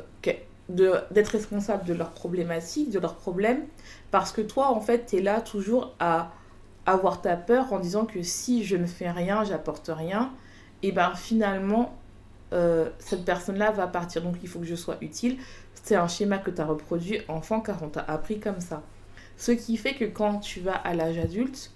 d'être 0.67 1.27
responsable 1.27 1.85
de 1.85 1.93
leurs 1.93 2.09
problématiques, 2.09 2.89
de 2.89 2.97
leurs 2.97 3.17
problèmes, 3.17 3.65
parce 4.09 4.31
que 4.31 4.41
toi 4.41 4.71
en 4.71 4.81
fait 4.81 5.05
tu 5.05 5.17
es 5.17 5.21
là 5.21 5.41
toujours 5.41 5.93
à 5.99 6.31
avoir 6.87 7.21
ta 7.21 7.37
peur 7.37 7.71
en 7.71 7.79
disant 7.79 8.05
que 8.07 8.23
si 8.23 8.63
je 8.63 8.75
ne 8.75 8.87
fais 8.87 9.11
rien, 9.11 9.43
j'apporte 9.43 9.91
rien, 9.93 10.31
et 10.81 10.91
ben 10.91 11.13
finalement, 11.13 11.95
euh, 12.51 12.89
cette 12.97 13.25
personne-là 13.25 13.69
va 13.69 13.85
partir. 13.85 14.23
Donc 14.23 14.37
il 14.41 14.49
faut 14.49 14.57
que 14.57 14.65
je 14.65 14.75
sois 14.75 14.97
utile. 15.01 15.37
C'est 15.75 15.95
un 15.95 16.07
schéma 16.07 16.39
que 16.39 16.49
tu 16.49 16.61
as 16.61 16.65
reproduit 16.65 17.21
enfant 17.27 17.61
car 17.61 17.83
on 17.83 17.89
t'a 17.89 18.01
appris 18.01 18.39
comme 18.39 18.59
ça. 18.59 18.81
Ce 19.37 19.51
qui 19.51 19.77
fait 19.77 19.93
que 19.93 20.05
quand 20.05 20.39
tu 20.39 20.61
vas 20.61 20.73
à 20.73 20.95
l'âge 20.95 21.19
adulte, 21.19 21.74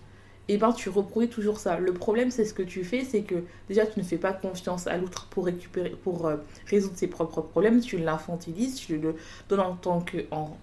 et 0.50 0.57
ben 0.57 0.74
tu 0.74 0.90
reproduis 0.90 1.30
toujours 1.30 1.60
ça. 1.60 1.80
Le 1.80 1.94
problème, 1.94 2.31
c'est 2.31 2.44
ce 2.44 2.54
que 2.54 2.63
tu 2.63 2.84
fais, 2.84 3.06
c'est 3.06 3.22
que 3.22 3.44
déjà 3.69 3.86
tu 3.86 4.00
ne 4.00 4.04
fais 4.04 4.18
pas 4.18 4.34
confiance 4.34 4.88
à 4.88 4.98
l'autre 4.98 5.28
pour 5.30 5.46
récupérer, 5.46 5.92
pour 5.92 6.25
euh, 6.25 6.36
résoudre 6.68 6.98
ses 6.98 7.07
propres 7.07 7.42
problèmes. 7.42 7.80
Tu 7.80 7.98
l'infantilises, 7.98 8.75
tu 8.75 8.98
le 8.98 9.16
donnes 9.48 9.60
en 9.62 9.75
tant 9.75 10.01
que, 10.01 10.18
en, 10.31 10.57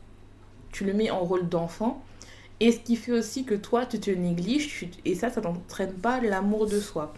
tu 0.72 0.84
le 0.84 0.92
mets 0.92 1.10
en 1.10 1.20
rôle 1.20 1.48
d'enfant 1.48 2.02
et 2.58 2.72
ce 2.72 2.78
qui 2.78 2.96
fait 2.96 3.12
aussi 3.12 3.44
que 3.44 3.54
toi, 3.54 3.84
tu 3.84 4.00
te 4.00 4.10
négliges, 4.10 4.88
et 5.04 5.14
ça, 5.14 5.30
ça 5.30 5.40
n'entraîne 5.40 5.92
pas 5.92 6.20
l'amour 6.20 6.66
de 6.66 6.80
soi. 6.80 7.12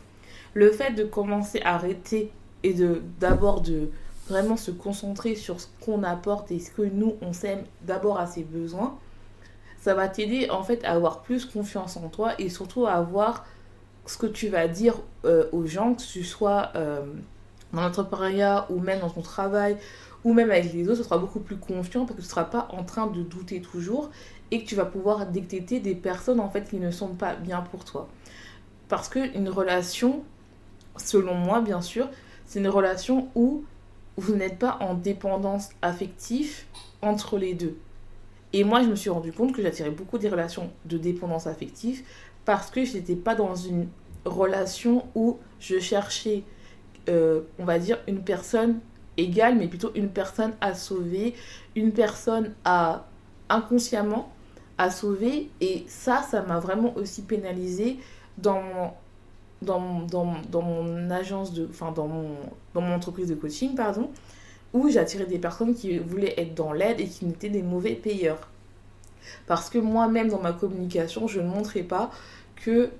Le 0.54 0.72
fait 0.72 0.92
de 0.92 1.04
commencer 1.04 1.60
à 1.60 1.76
arrêter 1.76 2.32
et 2.64 2.74
de 2.74 3.02
d'abord 3.20 3.60
de 3.60 3.90
vraiment 4.28 4.56
se 4.56 4.72
concentrer 4.72 5.36
sur 5.36 5.60
ce 5.60 5.68
qu'on 5.80 6.02
apporte 6.02 6.50
et 6.50 6.58
ce 6.58 6.70
que 6.70 6.82
nous, 6.82 7.14
on 7.22 7.32
s'aime 7.32 7.62
d'abord 7.86 8.18
à 8.18 8.26
ses 8.26 8.42
besoins, 8.42 8.98
ça 9.88 9.94
va 9.94 10.06
t'aider 10.06 10.50
en 10.50 10.62
fait 10.62 10.84
à 10.84 10.92
avoir 10.92 11.22
plus 11.22 11.46
confiance 11.46 11.96
en 11.96 12.10
toi 12.10 12.38
et 12.38 12.50
surtout 12.50 12.84
à 12.84 12.92
avoir 12.92 13.46
ce 14.04 14.18
que 14.18 14.26
tu 14.26 14.48
vas 14.48 14.68
dire 14.68 14.96
euh, 15.24 15.48
aux 15.50 15.64
gens, 15.64 15.94
que 15.94 16.02
tu 16.02 16.24
sois 16.24 16.72
euh, 16.76 17.00
dans 17.72 17.80
l'entrepreneuriat 17.80 18.66
ou 18.68 18.80
même 18.80 19.00
dans 19.00 19.08
ton 19.08 19.22
travail 19.22 19.78
ou 20.24 20.34
même 20.34 20.50
avec 20.50 20.74
les 20.74 20.86
autres, 20.88 20.98
tu 20.98 21.04
seras 21.04 21.16
beaucoup 21.16 21.40
plus 21.40 21.56
confiant 21.56 22.04
parce 22.04 22.16
que 22.16 22.20
tu 22.20 22.26
ne 22.26 22.30
seras 22.30 22.44
pas 22.44 22.68
en 22.70 22.84
train 22.84 23.06
de 23.06 23.22
douter 23.22 23.62
toujours 23.62 24.10
et 24.50 24.62
que 24.62 24.68
tu 24.68 24.74
vas 24.74 24.84
pouvoir 24.84 25.24
détecter 25.24 25.80
des 25.80 25.94
personnes 25.94 26.40
en 26.40 26.50
fait 26.50 26.68
qui 26.68 26.76
ne 26.76 26.90
sont 26.90 27.14
pas 27.14 27.34
bien 27.34 27.62
pour 27.62 27.86
toi. 27.86 28.08
Parce 28.90 29.08
qu'une 29.08 29.48
relation, 29.48 30.22
selon 30.98 31.32
moi 31.32 31.62
bien 31.62 31.80
sûr, 31.80 32.10
c'est 32.44 32.58
une 32.58 32.68
relation 32.68 33.30
où 33.34 33.64
vous 34.18 34.34
n'êtes 34.34 34.58
pas 34.58 34.76
en 34.82 34.92
dépendance 34.92 35.70
affective 35.80 36.64
entre 37.00 37.38
les 37.38 37.54
deux. 37.54 37.78
Et 38.52 38.64
moi, 38.64 38.82
je 38.82 38.88
me 38.88 38.94
suis 38.94 39.10
rendu 39.10 39.32
compte 39.32 39.52
que 39.52 39.62
j'attirais 39.62 39.90
beaucoup 39.90 40.18
des 40.18 40.28
relations 40.28 40.70
de 40.86 40.96
dépendance 40.98 41.46
affective 41.46 42.02
parce 42.44 42.70
que 42.70 42.84
je 42.84 42.94
n'étais 42.94 43.16
pas 43.16 43.34
dans 43.34 43.54
une 43.54 43.88
relation 44.24 45.06
où 45.14 45.38
je 45.60 45.78
cherchais, 45.78 46.44
euh, 47.08 47.42
on 47.58 47.64
va 47.64 47.78
dire, 47.78 47.98
une 48.08 48.22
personne 48.22 48.80
égale, 49.16 49.56
mais 49.56 49.68
plutôt 49.68 49.90
une 49.94 50.08
personne 50.08 50.52
à 50.60 50.74
sauver, 50.74 51.34
une 51.76 51.92
personne 51.92 52.54
à 52.64 53.06
inconsciemment 53.48 54.32
à 54.78 54.90
sauver. 54.90 55.50
Et 55.60 55.84
ça, 55.88 56.22
ça 56.22 56.42
m'a 56.42 56.60
vraiment 56.60 56.96
aussi 56.96 57.22
pénalisé 57.22 57.98
dans, 58.38 58.94
dans, 59.60 60.02
dans, 60.02 60.34
dans 60.50 60.62
mon 60.62 61.10
agence 61.10 61.52
de. 61.52 61.66
Enfin, 61.68 61.92
dans 61.92 62.06
mon, 62.06 62.30
dans 62.74 62.80
mon 62.80 62.94
entreprise 62.94 63.28
de 63.28 63.34
coaching, 63.34 63.74
pardon, 63.74 64.10
où 64.72 64.88
j'attirais 64.88 65.26
des 65.26 65.38
personnes 65.38 65.74
qui 65.74 65.98
voulaient 65.98 66.34
être 66.36 66.54
dans 66.54 66.72
l'aide 66.72 67.00
et 67.00 67.06
qui 67.06 67.26
étaient 67.26 67.48
des 67.48 67.62
mauvais 67.62 67.94
payeurs. 67.94 68.48
Parce 69.46 69.70
que 69.70 69.78
moi-même, 69.78 70.28
dans 70.28 70.40
ma 70.40 70.52
communication, 70.52 71.26
je 71.26 71.40
ne 71.40 71.48
montrais 71.48 71.82
pas 71.82 72.10
que, 72.56 72.90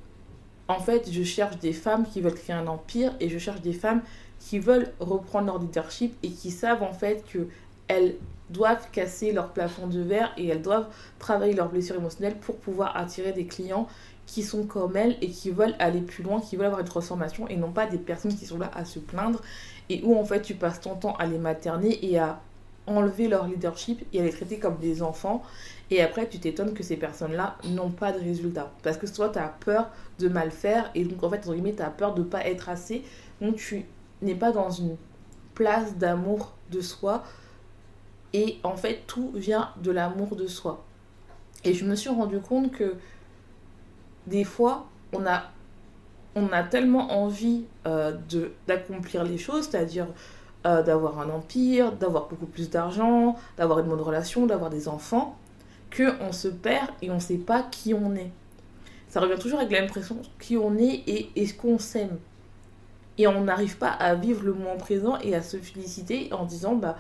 en 0.66 0.80
fait, 0.80 1.10
je 1.10 1.22
cherche 1.22 1.58
des 1.58 1.72
femmes 1.72 2.06
qui 2.06 2.20
veulent 2.20 2.34
créer 2.34 2.56
un 2.56 2.66
empire 2.66 3.14
et 3.20 3.28
je 3.28 3.38
cherche 3.38 3.60
des 3.60 3.72
femmes 3.72 4.02
qui 4.38 4.58
veulent 4.58 4.92
reprendre 5.00 5.46
leur 5.46 5.58
leadership 5.58 6.16
et 6.22 6.30
qui 6.30 6.50
savent 6.50 6.82
en 6.82 6.92
fait 6.92 7.24
que 7.30 7.48
elles 7.88 8.14
doivent 8.50 8.90
casser 8.92 9.32
leur 9.32 9.52
plafond 9.52 9.86
de 9.88 10.00
verre 10.00 10.32
et 10.36 10.46
elles 10.46 10.62
doivent 10.62 10.88
travailler 11.18 11.54
leur 11.54 11.68
blessure 11.68 11.96
émotionnelle 11.96 12.36
pour 12.36 12.56
pouvoir 12.56 12.96
attirer 12.96 13.32
des 13.32 13.46
clients 13.46 13.88
qui 14.28 14.42
sont 14.42 14.64
comme 14.64 14.94
elles 14.94 15.16
et 15.22 15.30
qui 15.30 15.50
veulent 15.50 15.74
aller 15.78 16.02
plus 16.02 16.22
loin, 16.22 16.40
qui 16.40 16.56
veulent 16.56 16.66
avoir 16.66 16.82
une 16.82 16.86
transformation 16.86 17.48
et 17.48 17.56
non 17.56 17.72
pas 17.72 17.86
des 17.86 17.96
personnes 17.96 18.36
qui 18.36 18.44
sont 18.44 18.58
là 18.58 18.70
à 18.74 18.84
se 18.84 18.98
plaindre 18.98 19.40
et 19.88 20.02
où 20.04 20.16
en 20.16 20.24
fait 20.24 20.42
tu 20.42 20.54
passes 20.54 20.82
ton 20.82 20.94
temps 20.94 21.16
à 21.16 21.26
les 21.26 21.38
materner 21.38 21.98
et 22.04 22.18
à 22.18 22.40
enlever 22.86 23.26
leur 23.26 23.46
leadership 23.46 24.04
et 24.12 24.20
à 24.20 24.24
les 24.24 24.30
traiter 24.30 24.58
comme 24.58 24.76
des 24.76 25.02
enfants. 25.02 25.42
Et 25.90 26.02
après 26.02 26.28
tu 26.28 26.38
t'étonnes 26.38 26.74
que 26.74 26.82
ces 26.82 26.96
personnes-là 26.96 27.56
n'ont 27.70 27.90
pas 27.90 28.12
de 28.12 28.18
résultats. 28.18 28.70
Parce 28.82 28.98
que 28.98 29.06
soit 29.06 29.30
tu 29.30 29.38
as 29.38 29.48
peur 29.48 29.88
de 30.18 30.28
mal 30.28 30.50
faire 30.50 30.90
et 30.94 31.04
donc 31.04 31.22
en 31.24 31.30
fait 31.30 31.38
entre 31.38 31.54
guillemets 31.54 31.74
tu 31.74 31.82
as 31.82 31.90
peur 31.90 32.14
de 32.14 32.22
pas 32.22 32.46
être 32.46 32.68
assez 32.68 33.02
donc 33.40 33.56
tu 33.56 33.86
n'es 34.20 34.34
pas 34.34 34.52
dans 34.52 34.70
une 34.70 34.96
place 35.54 35.96
d'amour 35.96 36.52
de 36.70 36.82
soi 36.82 37.24
et 38.34 38.58
en 38.62 38.76
fait 38.76 39.04
tout 39.06 39.32
vient 39.34 39.70
de 39.82 39.90
l'amour 39.90 40.36
de 40.36 40.46
soi. 40.46 40.84
Et 41.64 41.72
je 41.72 41.86
me 41.86 41.94
suis 41.94 42.10
rendu 42.10 42.40
compte 42.40 42.70
que 42.72 42.96
des 44.26 44.44
fois, 44.44 44.86
on 45.12 45.26
a, 45.26 45.44
on 46.34 46.48
a 46.52 46.62
tellement 46.62 47.22
envie 47.22 47.64
euh, 47.86 48.12
d'accomplir 48.66 49.24
les 49.24 49.38
choses, 49.38 49.68
c'est-à-dire 49.68 50.06
euh, 50.66 50.82
d'avoir 50.82 51.20
un 51.20 51.30
empire, 51.30 51.92
d'avoir 51.92 52.28
beaucoup 52.28 52.46
plus 52.46 52.68
d'argent, 52.70 53.36
d'avoir 53.56 53.78
une 53.78 53.86
bonne 53.86 54.00
relation, 54.00 54.46
d'avoir 54.46 54.70
des 54.70 54.88
enfants, 54.88 55.36
que 55.90 56.20
on 56.20 56.32
se 56.32 56.48
perd 56.48 56.88
et 57.00 57.10
on 57.10 57.16
ne 57.16 57.20
sait 57.20 57.38
pas 57.38 57.62
qui 57.62 57.94
on 57.94 58.14
est. 58.14 58.30
Ça 59.08 59.20
revient 59.20 59.38
toujours 59.40 59.60
avec 59.60 59.72
l'impression 59.72 60.18
qui 60.38 60.56
on 60.56 60.76
est 60.76 61.02
et 61.06 61.30
est-ce 61.36 61.54
qu'on 61.54 61.78
s'aime. 61.78 62.18
Et 63.16 63.26
on 63.26 63.42
n'arrive 63.42 63.78
pas 63.78 63.90
à 63.90 64.14
vivre 64.14 64.44
le 64.44 64.52
moment 64.52 64.76
présent 64.76 65.18
et 65.18 65.34
à 65.34 65.42
se 65.42 65.56
féliciter 65.56 66.32
en 66.32 66.44
disant 66.44 66.74
bah 66.74 66.96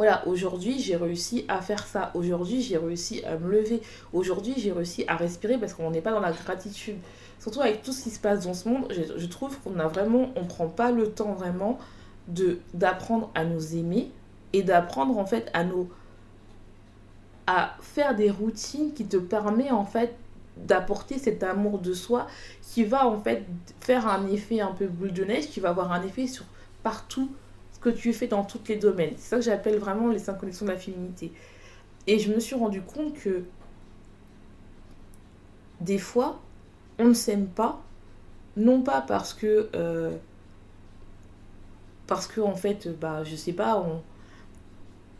voilà, 0.00 0.26
aujourd'hui 0.26 0.78
j'ai 0.78 0.96
réussi 0.96 1.44
à 1.46 1.60
faire 1.60 1.86
ça, 1.86 2.10
aujourd'hui 2.14 2.62
j'ai 2.62 2.78
réussi 2.78 3.22
à 3.22 3.36
me 3.36 3.50
lever, 3.52 3.82
aujourd'hui 4.14 4.54
j'ai 4.56 4.72
réussi 4.72 5.04
à 5.08 5.14
respirer 5.14 5.58
parce 5.58 5.74
qu'on 5.74 5.90
n'est 5.90 6.00
pas 6.00 6.12
dans 6.12 6.20
la 6.20 6.32
gratitude. 6.32 6.96
Surtout 7.38 7.60
avec 7.60 7.82
tout 7.82 7.92
ce 7.92 8.04
qui 8.04 8.08
se 8.08 8.18
passe 8.18 8.46
dans 8.46 8.54
ce 8.54 8.66
monde, 8.66 8.90
je, 8.90 9.26
trouve 9.26 9.58
qu'on 9.60 9.78
a 9.78 9.86
vraiment, 9.88 10.30
on 10.36 10.46
prend 10.46 10.68
pas 10.68 10.90
le 10.90 11.10
temps 11.10 11.34
vraiment 11.34 11.78
de 12.28 12.60
d'apprendre 12.72 13.30
à 13.34 13.44
nous 13.44 13.76
aimer 13.76 14.10
et 14.54 14.62
d'apprendre 14.62 15.18
en 15.18 15.26
fait 15.26 15.50
à 15.52 15.64
nous 15.64 15.90
à 17.46 17.76
faire 17.82 18.16
des 18.16 18.30
routines 18.30 18.94
qui 18.94 19.04
te 19.04 19.18
permet 19.18 19.70
en 19.70 19.84
fait 19.84 20.16
d'apporter 20.56 21.18
cet 21.18 21.42
amour 21.42 21.78
de 21.78 21.92
soi 21.92 22.26
qui 22.62 22.84
va 22.84 23.06
en 23.06 23.20
fait 23.20 23.44
faire 23.82 24.08
un 24.08 24.26
effet 24.28 24.62
un 24.62 24.72
peu 24.72 24.86
boule 24.86 25.12
de 25.12 25.24
neige 25.24 25.50
qui 25.50 25.60
va 25.60 25.68
avoir 25.68 25.92
un 25.92 26.02
effet 26.04 26.26
sur 26.26 26.46
partout 26.82 27.30
que 27.80 27.88
tu 27.88 28.12
fais 28.12 28.26
dans 28.26 28.44
tous 28.44 28.60
les 28.68 28.76
domaines. 28.76 29.14
C'est 29.16 29.30
ça 29.30 29.36
que 29.36 29.42
j'appelle 29.42 29.78
vraiment 29.78 30.08
les 30.08 30.18
cinq 30.18 30.34
connexions 30.34 30.66
de 30.66 30.72
la 30.72 30.78
féminité. 30.78 31.32
Et 32.06 32.18
je 32.18 32.32
me 32.32 32.40
suis 32.40 32.54
rendu 32.54 32.82
compte 32.82 33.14
que 33.14 33.42
des 35.80 35.98
fois, 35.98 36.40
on 36.98 37.06
ne 37.06 37.14
s'aime 37.14 37.46
pas, 37.46 37.80
non 38.56 38.82
pas 38.82 39.00
parce 39.00 39.32
que. 39.32 39.70
Euh, 39.74 40.16
parce 42.06 42.26
que, 42.26 42.40
en 42.40 42.56
fait, 42.56 42.88
bah, 43.00 43.22
je 43.22 43.36
sais 43.36 43.52
pas, 43.52 43.86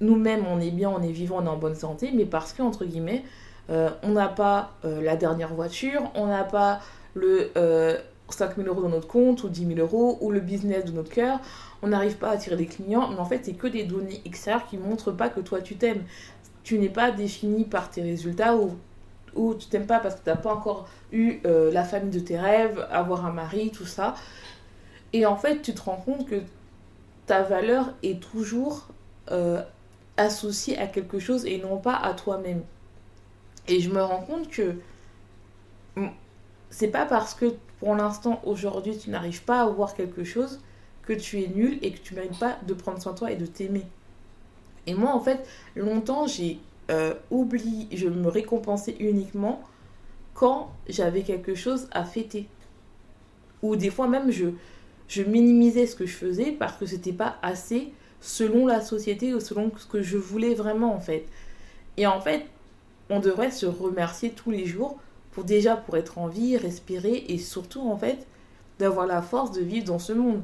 nous-mêmes, 0.00 0.44
on 0.46 0.60
est 0.60 0.72
bien, 0.72 0.90
on 0.90 1.00
est 1.02 1.12
vivant, 1.12 1.36
on 1.38 1.46
est 1.46 1.48
en 1.48 1.56
bonne 1.56 1.76
santé, 1.76 2.10
mais 2.12 2.24
parce 2.24 2.52
que, 2.52 2.62
entre 2.62 2.84
guillemets, 2.84 3.24
euh, 3.70 3.90
on 4.02 4.10
n'a 4.10 4.28
pas 4.28 4.72
euh, 4.84 5.00
la 5.00 5.14
dernière 5.14 5.54
voiture, 5.54 6.10
on 6.16 6.26
n'a 6.26 6.42
pas 6.42 6.80
le 7.14 7.50
5 8.32 8.56
000 8.56 8.68
euros 8.68 8.82
dans 8.82 8.88
notre 8.88 9.08
compte 9.08 9.44
ou 9.44 9.48
10 9.48 9.66
000 9.74 9.78
euros 9.80 10.18
ou 10.20 10.30
le 10.30 10.40
business 10.40 10.84
de 10.84 10.92
notre 10.92 11.10
cœur, 11.10 11.40
on 11.82 11.88
n'arrive 11.88 12.16
pas 12.16 12.30
à 12.30 12.32
attirer 12.32 12.56
des 12.56 12.66
clients, 12.66 13.08
mais 13.08 13.18
en 13.18 13.24
fait, 13.24 13.44
c'est 13.44 13.54
que 13.54 13.66
des 13.66 13.84
données 13.84 14.20
extérieures 14.24 14.66
qui 14.66 14.76
montrent 14.78 15.12
pas 15.12 15.28
que 15.28 15.40
toi, 15.40 15.60
tu 15.60 15.76
t'aimes. 15.76 16.04
Tu 16.62 16.78
n'es 16.78 16.88
pas 16.88 17.10
défini 17.10 17.64
par 17.64 17.90
tes 17.90 18.02
résultats 18.02 18.56
ou, 18.56 18.76
ou 19.34 19.54
tu 19.54 19.68
t'aimes 19.68 19.86
pas 19.86 19.98
parce 19.98 20.16
que 20.16 20.24
tu 20.24 20.28
n'as 20.28 20.36
pas 20.36 20.54
encore 20.54 20.88
eu 21.12 21.40
euh, 21.46 21.72
la 21.72 21.84
famille 21.84 22.10
de 22.10 22.20
tes 22.20 22.38
rêves, 22.38 22.86
avoir 22.90 23.24
un 23.26 23.32
mari, 23.32 23.70
tout 23.70 23.86
ça. 23.86 24.14
Et 25.12 25.26
en 25.26 25.36
fait, 25.36 25.62
tu 25.62 25.74
te 25.74 25.82
rends 25.82 25.96
compte 25.96 26.28
que 26.28 26.42
ta 27.26 27.42
valeur 27.42 27.94
est 28.02 28.20
toujours 28.20 28.88
euh, 29.30 29.62
associée 30.16 30.78
à 30.78 30.86
quelque 30.86 31.18
chose 31.18 31.46
et 31.46 31.58
non 31.58 31.78
pas 31.78 31.96
à 31.96 32.14
toi-même. 32.14 32.62
Et 33.68 33.80
je 33.80 33.90
me 33.90 34.02
rends 34.02 34.22
compte 34.22 34.48
que 34.48 34.76
c'est 36.70 36.88
pas 36.88 37.04
parce 37.04 37.34
que 37.34 37.54
pour 37.80 37.94
l'instant, 37.94 38.40
aujourd'hui, 38.44 38.96
tu 38.96 39.10
n'arrives 39.10 39.42
pas 39.42 39.62
à 39.62 39.66
voir 39.66 39.94
quelque 39.94 40.22
chose 40.22 40.60
que 41.02 41.14
tu 41.14 41.42
es 41.42 41.48
nul 41.48 41.78
et 41.82 41.92
que 41.92 41.98
tu 41.98 42.14
mérites 42.14 42.38
pas 42.38 42.58
de 42.66 42.74
prendre 42.74 43.00
soin 43.00 43.12
de 43.12 43.18
toi 43.18 43.32
et 43.32 43.36
de 43.36 43.46
t'aimer. 43.46 43.84
Et 44.86 44.94
moi, 44.94 45.14
en 45.14 45.20
fait, 45.20 45.46
longtemps, 45.74 46.26
j'ai 46.26 46.58
euh, 46.90 47.14
oublié, 47.30 47.88
je 47.96 48.06
me 48.08 48.28
récompensais 48.28 48.96
uniquement 49.00 49.62
quand 50.34 50.70
j'avais 50.88 51.22
quelque 51.22 51.54
chose 51.54 51.88
à 51.90 52.04
fêter. 52.04 52.46
Ou 53.62 53.76
des 53.76 53.90
fois 53.90 54.08
même, 54.08 54.30
je, 54.30 54.46
je 55.08 55.22
minimisais 55.22 55.86
ce 55.86 55.96
que 55.96 56.06
je 56.06 56.14
faisais 56.14 56.52
parce 56.52 56.76
que 56.76 56.86
c'était 56.86 57.12
pas 57.12 57.38
assez 57.42 57.92
selon 58.20 58.66
la 58.66 58.82
société 58.82 59.34
ou 59.34 59.40
selon 59.40 59.72
ce 59.78 59.86
que 59.86 60.02
je 60.02 60.18
voulais 60.18 60.54
vraiment, 60.54 60.94
en 60.94 61.00
fait. 61.00 61.24
Et 61.96 62.06
en 62.06 62.20
fait, 62.20 62.44
on 63.08 63.20
devrait 63.20 63.50
se 63.50 63.66
remercier 63.66 64.30
tous 64.30 64.50
les 64.50 64.66
jours 64.66 64.98
pour 65.32 65.44
déjà 65.44 65.76
pour 65.76 65.96
être 65.96 66.18
en 66.18 66.26
vie, 66.26 66.56
respirer 66.56 67.24
et 67.28 67.38
surtout 67.38 67.88
en 67.88 67.96
fait 67.96 68.26
d'avoir 68.78 69.06
la 69.06 69.22
force 69.22 69.52
de 69.52 69.60
vivre 69.60 69.86
dans 69.86 69.98
ce 69.98 70.12
monde. 70.12 70.42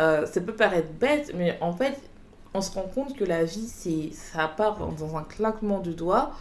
Euh, 0.00 0.26
ça 0.26 0.40
peut 0.40 0.54
paraître 0.54 0.92
bête, 0.98 1.32
mais 1.36 1.58
en 1.60 1.72
fait, 1.72 2.00
on 2.54 2.60
se 2.60 2.72
rend 2.72 2.88
compte 2.94 3.16
que 3.16 3.24
la 3.24 3.44
vie, 3.44 3.68
c'est 3.68 4.10
ça 4.12 4.48
part 4.48 4.76
dans 4.94 5.16
un 5.16 5.22
claquement 5.22 5.80
de 5.80 5.92
doigts. 5.92 6.32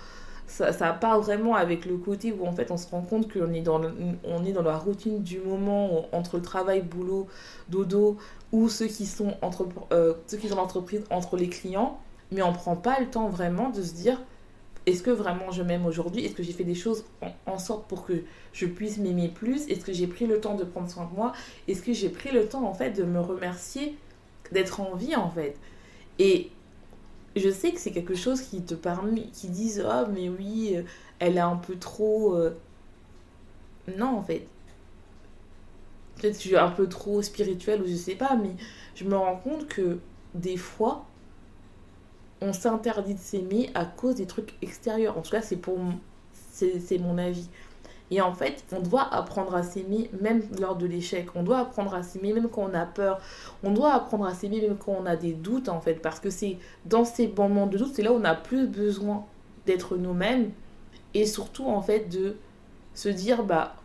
Ça, 0.48 0.74
ça, 0.74 0.92
part 0.94 1.22
vraiment 1.22 1.54
avec 1.54 1.86
le 1.86 1.98
côté 1.98 2.34
où 2.34 2.48
en 2.48 2.52
fait 2.52 2.72
on 2.72 2.78
se 2.78 2.90
rend 2.90 3.02
compte 3.02 3.32
qu'on 3.32 3.54
est 3.54 3.62
dans 3.62 3.80
on 4.24 4.44
est 4.44 4.52
dans 4.52 4.64
la 4.64 4.78
routine 4.78 5.22
du 5.22 5.40
moment 5.40 6.08
entre 6.12 6.38
le 6.38 6.42
travail, 6.42 6.82
boulot, 6.82 7.28
dodo 7.70 8.18
ou 8.52 8.68
ceux 8.68 8.88
qui 8.88 9.06
sont 9.06 9.36
entre 9.44 9.68
euh, 9.92 10.16
ceux 10.26 10.38
qui 10.38 10.48
sont 10.50 10.56
l'entreprise 10.56 11.04
entre 11.12 11.38
les 11.38 11.50
clients, 11.50 12.00
mais 12.32 12.42
on 12.42 12.52
prend 12.52 12.76
pas 12.76 13.00
le 13.00 13.06
temps 13.06 13.30
vraiment 13.30 13.70
de 13.70 13.84
se 13.84 13.94
dire 13.94 14.20
est-ce 14.90 15.04
que 15.04 15.12
vraiment 15.12 15.52
je 15.52 15.62
m'aime 15.62 15.86
aujourd'hui? 15.86 16.26
Est-ce 16.26 16.34
que 16.34 16.44
j'ai 16.44 16.54
fait 16.54 16.64
des 16.64 16.76
choses 16.76 17.06
en, 17.46 17.60
sorte 17.60 17.88
pour 17.88 18.06
que 18.06 18.24
je 18.54 18.66
puisse 18.66 18.98
m'aimer 18.98 19.30
plus? 19.30 19.68
Est-ce 19.70 19.86
que 19.86 19.94
j'ai 19.94 20.08
pris 20.08 20.26
le 20.26 20.42
temps 20.42 20.56
de 20.56 20.64
prendre 20.64 20.90
soin 20.90 21.06
de 21.06 21.16
moi? 21.16 21.34
Est-ce 21.68 21.82
que 21.82 21.94
j'ai 21.94 22.10
pris 22.10 22.32
le 22.32 22.48
temps 22.48 22.68
en 22.68 22.74
fait 22.74 22.92
de 22.92 23.04
me 23.04 23.20
remercier 23.20 23.96
d'être 24.52 24.82
en 24.82 24.96
vie 24.96 25.16
en 25.16 25.30
fait? 25.30 25.56
Et 26.18 26.50
je 27.36 27.50
sais 27.50 27.72
que 27.72 27.80
c'est 27.80 27.92
quelque 27.92 28.16
chose 28.16 28.42
qui 28.42 28.64
te 28.64 28.74
permet, 28.74 29.28
qui 29.34 29.48
disent 29.50 29.86
ah 29.88 30.08
mais 30.12 30.28
oui, 30.28 30.74
euh, 30.76 30.84
elle 31.20 31.38
est 31.38 31.42
un 31.42 31.58
peu 31.58 31.76
trop. 31.76 32.36
Euh. 32.36 32.58
Non 33.98 34.18
en 34.18 34.24
fait. 34.24 34.48
Peut-être 36.16 36.34
que 36.34 36.44
je 36.44 36.48
suis 36.48 36.58
un 36.58 36.72
peu 36.72 36.90
trop 36.90 37.22
spirituelle 37.22 37.82
ou 37.82 37.88
je 37.88 37.96
sais 37.96 38.16
pas, 38.16 38.36
mais 38.36 38.56
je 38.96 39.06
me 39.06 39.16
rends 39.16 39.38
compte 39.38 39.68
que 39.68 40.00
des 40.34 40.58
fois, 40.58 41.06
on 42.42 42.54
s'interdit 42.54 43.16
de 43.16 43.20
s'aimer 43.20 43.70
à 43.74 43.86
cause 43.86 44.16
des 44.16 44.26
trucs 44.26 44.54
extérieurs. 44.62 45.18
En 45.18 45.22
tout 45.22 45.32
cas, 45.32 45.42
c'est 45.42 45.58
pour 45.58 45.78
c'est 46.52 46.98
mon 46.98 47.18
avis. 47.18 47.48
Et 48.12 48.22
en 48.22 48.34
fait, 48.34 48.64
on 48.72 48.82
doit 48.82 49.14
apprendre 49.14 49.56
à 49.56 49.64
s'aimer 49.64 50.10
même 50.20 50.42
lors 50.60 50.76
de 50.76 50.86
l'échec. 50.88 51.28
On 51.36 51.44
doit 51.44 51.60
apprendre 51.60 51.94
à 51.94 52.04
s'aimer 52.04 52.34
même 52.34 52.50
quand 52.50 52.64
on 52.64 52.74
a 52.74 52.86
peur. 52.86 53.22
On 53.64 53.72
doit 53.72 53.94
apprendre 53.94 54.26
à 54.26 54.34
s'aimer 54.34 54.62
même 54.62 54.78
quand 54.78 54.96
on 55.00 55.06
a 55.06 55.16
des 55.16 55.34
doutes, 55.34 55.70
en 55.70 55.80
fait. 55.80 55.96
Parce 55.96 56.20
que 56.20 56.30
c'est 56.30 56.58
dans 56.86 57.06
ces 57.06 57.28
moments 57.28 57.68
de 57.68 57.78
doute, 57.78 57.92
c'est 57.94 58.02
là 58.02 58.12
où 58.12 58.16
on 58.16 58.24
a 58.24 58.36
plus 58.36 58.68
besoin 58.68 59.26
d'être 59.66 59.96
nous-mêmes. 59.96 60.52
Et 61.14 61.26
surtout, 61.26 61.68
en 61.68 61.82
fait, 61.82 62.10
de 62.10 62.36
se 62.96 63.10
dire, 63.10 63.44
bah, 63.44 63.76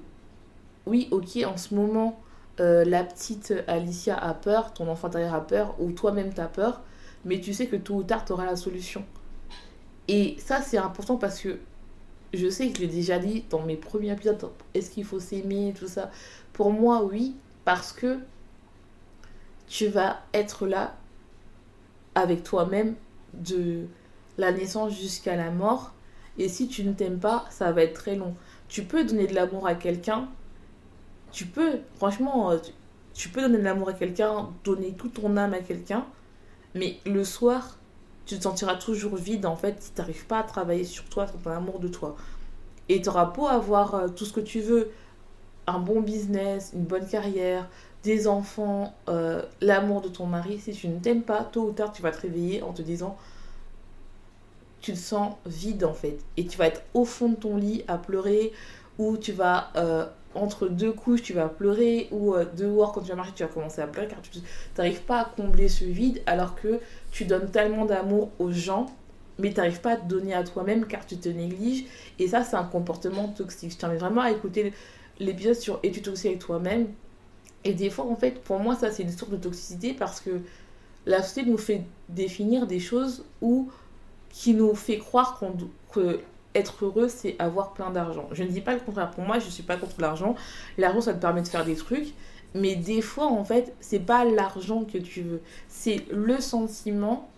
oui, 0.87 1.09
ok, 1.11 1.45
en 1.47 1.57
ce 1.59 1.75
moment, 1.75 2.19
euh, 2.61 2.85
la 2.85 3.05
petite 3.05 3.53
Alicia 3.67 4.17
a 4.17 4.33
peur, 4.33 4.73
ton 4.73 4.89
enfant 4.89 5.09
intérieur 5.09 5.35
a 5.35 5.47
peur, 5.47 5.75
ou 5.79 5.93
toi-même 5.93 6.33
t'as 6.33 6.47
peur 6.47 6.81
mais 7.25 7.41
tu 7.41 7.55
sais 7.55 7.67
que 7.67 7.77
tôt 7.77 7.97
ou 7.97 8.03
tard, 8.03 8.25
tu 8.25 8.33
auras 8.33 8.47
la 8.47 8.57
solution. 8.57 9.05
Et 10.09 10.37
ça, 10.39 10.61
c'est 10.61 10.79
important 10.79 11.17
parce 11.17 11.41
que 11.41 11.59
je 12.33 12.49
sais 12.49 12.69
que 12.69 12.77
je 12.77 12.83
l'ai 12.83 12.89
déjà 12.89 13.19
dit 13.19 13.45
dans 13.51 13.63
mes 13.63 13.77
premiers 13.77 14.13
épisodes, 14.13 14.51
est-ce 14.75 14.91
qu'il 14.91 15.05
faut 15.05 15.21
s'aimer, 15.21 15.73
tout 15.79 15.87
ça. 15.87 16.11
Pour 16.53 16.73
moi, 16.73 17.05
oui, 17.05 17.35
parce 17.65 17.93
que 17.93 18.19
tu 19.67 19.87
vas 19.87 20.23
être 20.33 20.67
là 20.67 20.97
avec 22.15 22.43
toi-même 22.43 22.95
de 23.33 23.87
la 24.39 24.53
naissance 24.53 24.99
jusqu'à 24.99 25.37
la 25.37 25.51
mort. 25.51 25.93
Et 26.39 26.49
si 26.49 26.69
tu 26.69 26.85
ne 26.85 26.93
t'aimes 26.93 27.19
pas, 27.19 27.47
ça 27.51 27.73
va 27.73 27.83
être 27.83 27.95
très 27.95 28.17
long. 28.17 28.35
Tu 28.69 28.83
peux 28.83 29.05
donner 29.05 29.27
de 29.27 29.35
l'amour 29.35 29.67
à 29.67 29.75
quelqu'un. 29.75 30.29
Tu 31.33 31.47
peux, 31.47 31.79
franchement, 31.97 32.53
tu 33.13 33.29
peux 33.29 33.43
donner 33.43 33.59
de 33.59 33.63
l'amour 33.63 33.89
à 33.89 33.93
quelqu'un, 33.93 34.51
donner 34.65 34.93
toute 34.93 35.15
ton 35.15 35.37
âme 35.37 35.55
à 35.55 35.61
quelqu'un. 35.61 36.07
Mais 36.75 36.99
le 37.07 37.25
soir, 37.25 37.79
tu 38.27 38.37
te 38.37 38.43
sentiras 38.43 38.77
toujours 38.77 39.17
vide 39.17 39.47
en 39.47 39.57
fait 39.57 39.83
si 39.83 39.93
tu 39.93 40.01
n'arrives 40.01 40.27
pas 40.27 40.41
à 40.41 40.43
travailler 40.43 40.85
sur 40.85 41.05
toi, 41.05 41.27
sur 41.27 41.41
ton 41.41 41.51
amour 41.51 41.79
de 41.79 41.89
toi. 41.89 42.17
Et 42.89 43.01
tu 43.01 43.09
auras 43.09 43.27
beau 43.27 43.47
avoir 43.47 43.95
euh, 43.95 44.09
tout 44.09 44.25
ce 44.25 44.33
que 44.33 44.41
tu 44.41 44.61
veux, 44.61 44.91
un 45.67 45.79
bon 45.79 46.01
business, 46.01 46.73
une 46.75 46.85
bonne 46.85 47.07
carrière, 47.07 47.69
des 48.03 48.29
enfants, 48.29 48.95
euh, 49.09 49.43
l'amour 49.61 50.03
de 50.03 50.09
ton 50.09 50.27
mari, 50.27 50.59
si 50.59 50.73
tu 50.73 50.89
ne 50.89 50.99
t'aimes 50.99 51.23
pas, 51.23 51.45
tôt 51.45 51.69
ou 51.69 51.73
tard 51.73 51.93
tu 51.93 52.03
vas 52.03 52.11
te 52.11 52.21
réveiller 52.21 52.63
en 52.63 52.73
te 52.73 52.83
disant 52.83 53.17
tu 54.81 54.93
te 54.93 54.99
sens 54.99 55.35
vide 55.47 55.85
en 55.85 55.95
fait. 55.95 56.19
Et 56.37 56.47
tu 56.47 56.59
vas 56.59 56.67
être 56.67 56.83
au 56.93 57.07
fond 57.07 57.31
de 57.31 57.37
ton 57.37 57.57
lit 57.57 57.85
à 57.89 57.97
pleurer 57.97 58.53
où 58.99 59.17
tu 59.17 59.33
vas 59.33 59.71
euh, 59.77 60.07
entre 60.35 60.69
deux 60.69 60.93
couches, 60.93 61.23
tu 61.23 61.33
vas 61.33 61.49
pleurer, 61.49 62.09
ou 62.11 62.35
euh, 62.35 62.45
dehors, 62.57 62.93
quand 62.93 63.01
tu 63.01 63.09
vas 63.09 63.17
marcher, 63.17 63.33
tu 63.35 63.43
vas 63.43 63.49
commencer 63.49 63.81
à 63.81 63.87
pleurer, 63.87 64.09
car 64.09 64.21
tu 64.23 64.39
n'arrives 64.77 65.03
pas 65.03 65.21
à 65.21 65.25
combler 65.25 65.69
ce 65.69 65.85
vide, 65.85 66.23
alors 66.27 66.55
que 66.55 66.81
tu 67.11 67.25
donnes 67.25 67.51
tellement 67.51 67.85
d'amour 67.85 68.31
aux 68.39 68.51
gens, 68.51 68.87
mais 69.39 69.51
tu 69.51 69.57
n'arrives 69.57 69.81
pas 69.81 69.93
à 69.93 69.97
te 69.97 70.07
donner 70.07 70.35
à 70.35 70.45
toi-même, 70.45 70.87
car 70.87 71.07
tu 71.07 71.17
te 71.17 71.29
négliges. 71.29 71.85
Et 72.19 72.29
ça, 72.29 72.43
c'est 72.45 72.57
un 72.57 72.65
comportement 72.65 73.29
toxique. 73.29 73.73
Je 73.73 73.77
t'invite 73.79 74.01
vraiment 74.01 74.23
à 74.23 74.31
écouter 74.31 74.73
l'épisode 75.19 75.55
sur 75.55 75.81
Es-tu 75.83 76.03
toxique 76.03 76.27
avec 76.27 76.39
toi-même? 76.39 76.89
Et 77.65 77.75
des 77.75 77.91
fois, 77.91 78.05
en 78.07 78.17
fait, 78.17 78.43
pour 78.43 78.59
moi, 78.59 78.75
ça, 78.75 78.91
c'est 78.91 79.03
une 79.03 79.11
source 79.11 79.31
de 79.31 79.37
toxicité, 79.37 79.95
parce 79.95 80.21
que 80.21 80.41
la 81.07 81.23
société 81.23 81.51
nous 81.51 81.59
fait 81.59 81.83
définir 82.09 82.67
des 82.67 82.81
choses 82.81 83.25
où 83.41 83.71
qui 84.31 84.55
nous 84.55 84.75
fait 84.75 84.99
croire 84.99 85.39
qu'on 85.39 85.55
que 85.93 86.21
être 86.55 86.85
heureux, 86.85 87.09
c'est 87.09 87.37
avoir 87.39 87.73
plein 87.73 87.91
d'argent. 87.91 88.29
Je 88.33 88.43
ne 88.43 88.49
dis 88.49 88.61
pas 88.61 88.75
le 88.75 88.81
contraire. 88.81 89.11
Pour 89.11 89.25
moi, 89.25 89.39
je 89.39 89.47
ne 89.47 89.51
suis 89.51 89.63
pas 89.63 89.77
contre 89.77 90.01
l'argent. 90.01 90.35
L'argent, 90.79 91.01
ça 91.01 91.15
te 91.15 91.21
permet 91.21 91.43
de 91.43 91.49
faire 91.49 91.65
des 91.65 91.75
trucs. 91.75 92.15
Mais 92.55 92.77
des 92.77 93.03
fois, 93.03 93.27
en 93.27 93.45
fait, 93.45 93.75
c'est 93.81 93.99
pas 93.99 94.25
l'argent 94.25 94.85
que 94.85 94.99
tu 94.99 95.23
veux. 95.23 95.41
C'est 95.69 96.07
le 96.11 96.41
sentiment 96.41 97.29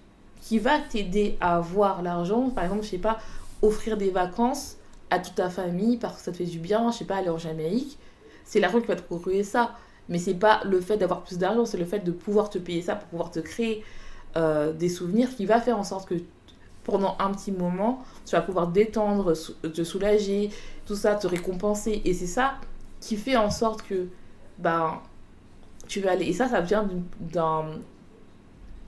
qui 0.43 0.59
va 0.59 0.79
t'aider 0.79 1.39
à 1.41 1.57
avoir 1.57 2.03
l'argent. 2.03 2.51
Par 2.51 2.65
exemple, 2.65 2.83
je 2.83 2.91
sais 2.91 2.99
pas, 2.99 3.19
offrir 3.63 3.97
des 3.97 4.11
vacances 4.11 4.77
à 5.11 5.19
toute 5.19 5.37
ta 5.37 5.49
famille 5.49 5.97
parce 5.97 6.19
que 6.19 6.23
ça 6.23 6.33
te 6.33 6.37
fait 6.37 6.45
du 6.45 6.59
bien. 6.59 6.91
Je 6.91 6.99
sais 6.99 7.05
pas, 7.05 7.17
aller 7.17 7.31
en 7.31 7.39
Jamaïque. 7.39 7.99
C'est 8.45 8.61
l'argent 8.61 8.81
qui 8.81 8.87
va 8.87 8.97
te 8.97 9.03
procurer 9.03 9.43
ça. 9.43 9.75
Mais 10.09 10.19
c'est 10.19 10.35
pas 10.35 10.61
le 10.65 10.81
fait 10.81 10.97
d'avoir 10.97 11.23
plus 11.23 11.39
d'argent, 11.39 11.65
c'est 11.65 11.79
le 11.79 11.85
fait 11.85 12.01
de 12.01 12.13
pouvoir 12.13 12.49
te 12.49 12.59
payer 12.59 12.83
ça 12.83 12.95
pour 12.95 13.09
pouvoir 13.09 13.31
te 13.31 13.41
créer 13.41 13.83
euh, 14.37 14.73
des 14.73 14.89
souvenirs 14.89 15.35
qui 15.35 15.47
va 15.47 15.61
faire 15.61 15.79
en 15.79 15.85
sorte 15.85 16.09
que 16.09 16.15
pendant 16.87 17.17
un 17.19 17.33
petit 17.33 17.51
moment, 17.51 18.05
tu 18.25 18.37
vas 18.37 18.43
pouvoir 18.43 18.69
détendre, 18.69 19.33
te 19.35 19.83
soulager, 19.83 20.51
tout 20.87 20.95
ça, 20.95 21.17
te 21.17 21.27
récompenser. 21.27 22.01
Et 22.05 22.15
c'est 22.15 22.29
ça 22.29 22.55
qui 23.01 23.17
fait 23.17 23.37
en 23.37 23.51
sorte 23.51 23.83
que 23.83 24.07
ben, 24.59 25.01
tu 25.89 26.01
vas 26.01 26.13
aller. 26.13 26.27
Et 26.27 26.33
ça, 26.33 26.49
ça 26.49 26.61
vient 26.61 26.89
d'un, 27.19 27.65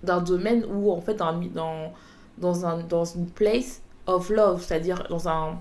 d'un 0.05 0.21
domaine 0.21 0.65
où, 0.65 0.93
en 0.93 1.01
fait, 1.01 1.15
dans, 1.15 1.33
dans, 1.33 1.93
dans, 2.39 2.67
un, 2.67 2.85
dans 2.85 3.05
une 3.05 3.27
place 3.27 3.83
of 4.07 4.31
love, 4.31 4.63
c'est-à-dire 4.63 5.05
dans 5.11 5.29
un, 5.29 5.59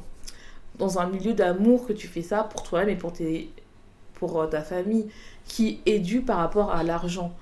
dans 0.78 1.00
un 1.00 1.08
milieu 1.08 1.34
d'amour 1.34 1.88
que 1.88 1.94
tu 1.94 2.08
fais 2.08 2.22
ça 2.22 2.44
pour 2.44 2.62
toi-même 2.62 2.90
et 2.90 2.96
pour, 2.96 3.14
tes, 3.14 3.52
pour 4.14 4.40
euh, 4.40 4.46
ta 4.46 4.62
famille, 4.62 5.08
qui 5.46 5.82
est 5.88 6.00
dû 6.00 6.22
par 6.22 6.38
rapport 6.38 6.72
à 6.72 6.84
l'argent. 6.84 7.34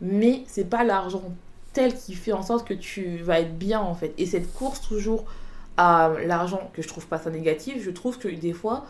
Mais 0.00 0.42
c'est 0.48 0.68
pas 0.68 0.82
l'argent 0.82 1.22
tel 1.72 1.94
qui 1.94 2.14
fait 2.14 2.32
en 2.32 2.42
sorte 2.42 2.66
que 2.66 2.74
tu 2.74 3.18
vas 3.18 3.40
être 3.40 3.56
bien 3.56 3.80
en 3.80 3.94
fait. 3.94 4.12
Et 4.18 4.26
cette 4.26 4.52
course 4.52 4.80
toujours 4.80 5.24
à 5.76 6.12
l'argent, 6.26 6.70
que 6.74 6.82
je 6.82 6.88
trouve 6.88 7.06
pas 7.06 7.18
ça 7.18 7.30
négatif, 7.30 7.82
je 7.82 7.90
trouve 7.90 8.18
que 8.18 8.28
des 8.28 8.52
fois, 8.52 8.84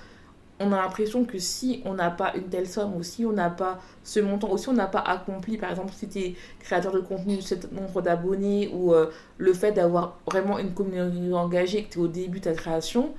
on 0.59 0.73
a 0.73 0.77
l'impression 0.77 1.25
que 1.25 1.39
si 1.39 1.83
on 1.85 1.95
n'a 1.95 2.11
pas 2.11 2.35
une 2.37 2.49
telle 2.49 2.69
somme 2.69 2.95
ou 2.95 3.03
si 3.03 3.25
on 3.25 3.33
n'a 3.33 3.49
pas 3.49 3.81
ce 4.05 4.21
montant 4.21 4.53
ou 4.53 4.59
si 4.59 4.69
on 4.69 4.75
n'a 4.75 4.87
pas 4.87 5.01
accompli, 5.01 5.57
par 5.57 5.71
exemple, 5.71 5.93
si 5.95 6.09
tu 6.09 6.19
es 6.19 6.35
créateur 6.59 6.93
de 6.93 7.01
contenu, 7.01 7.41
ce 7.41 7.55
nombre 7.73 8.03
d'abonnés 8.03 8.71
ou 8.75 8.93
euh, 8.93 9.11
le 9.39 9.53
fait 9.55 9.73
d'avoir 9.73 10.19
vraiment 10.27 10.59
une 10.59 10.75
communauté 10.75 11.33
engagée, 11.33 11.85
que 11.85 11.93
tu 11.93 11.99
es 11.99 12.03
au 12.03 12.09
début 12.09 12.41
de 12.41 12.45
ta 12.45 12.53
création, 12.53 13.15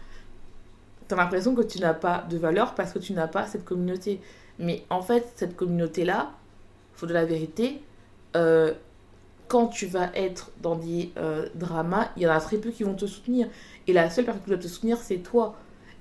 tu 1.08 1.15
as 1.15 1.18
l'impression 1.18 1.56
que 1.56 1.63
tu 1.63 1.80
n'as 1.80 1.96
pas 1.96 2.25
de 2.30 2.38
valeur 2.38 2.75
parce 2.75 2.94
que 2.94 3.00
tu 3.00 3.13
n'as 3.13 3.27
pas 3.27 3.48
cette 3.48 3.65
communauté. 3.65 4.22
Mais 4.60 4.84
en 4.91 5.01
fait, 5.01 5.32
cette 5.36 5.56
communauté-là, 5.56 6.32
faut 6.94 7.08
de 7.08 7.13
la 7.13 7.25
vérité, 7.25 7.82
euh, 8.36 8.74
quand 9.51 9.67
tu 9.67 9.86
vas 9.86 10.10
être 10.15 10.50
dans 10.62 10.77
des 10.77 11.12
euh, 11.17 11.50
dramas, 11.55 12.08
il 12.15 12.24
y 12.24 12.25
en 12.27 12.31
a 12.31 12.39
très 12.39 12.55
peu 12.55 12.70
qui 12.72 12.86
vont 12.86 12.93
te 12.93 13.05
soutenir. 13.05 13.50
Et 13.86 13.91
la 13.91 14.10
seule 14.10 14.24
personne 14.24 14.41
qui 14.43 14.50
va 14.50 14.55
te 14.55 14.67
soutenir, 14.70 14.98
c'est 14.98 15.17
toi. 15.17 15.55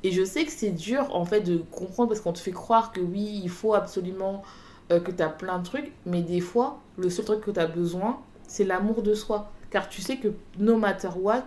Et 0.05 0.13
je 0.13 0.25
sais 0.25 0.45
que 0.45 0.53
c'est 0.53 0.71
dur 0.71 1.13
en 1.17 1.25
fait 1.25 1.41
de 1.41 1.57
comprendre 1.57 2.11
parce 2.11 2.21
qu'on 2.21 2.33
te 2.33 2.39
fait 2.39 2.53
croire 2.53 2.93
que 2.93 3.01
oui, 3.01 3.41
il 3.43 3.51
faut 3.51 3.75
absolument 3.75 4.45
euh, 4.93 5.01
que 5.01 5.11
tu 5.11 5.21
as 5.21 5.29
plein 5.29 5.59
de 5.59 5.65
trucs, 5.65 5.91
mais 6.07 6.23
des 6.23 6.41
fois, 6.41 6.79
le 6.97 7.11
seul 7.11 7.25
truc 7.25 7.41
que 7.41 7.51
tu 7.51 7.59
as 7.59 7.67
besoin, 7.67 8.21
c'est 8.47 8.63
l'amour 8.63 9.03
de 9.03 9.15
soi. 9.15 9.51
Car 9.71 9.89
tu 9.89 10.01
sais 10.01 10.19
que 10.19 10.29
no 10.61 10.77
matter 10.77 11.11
what, 11.21 11.43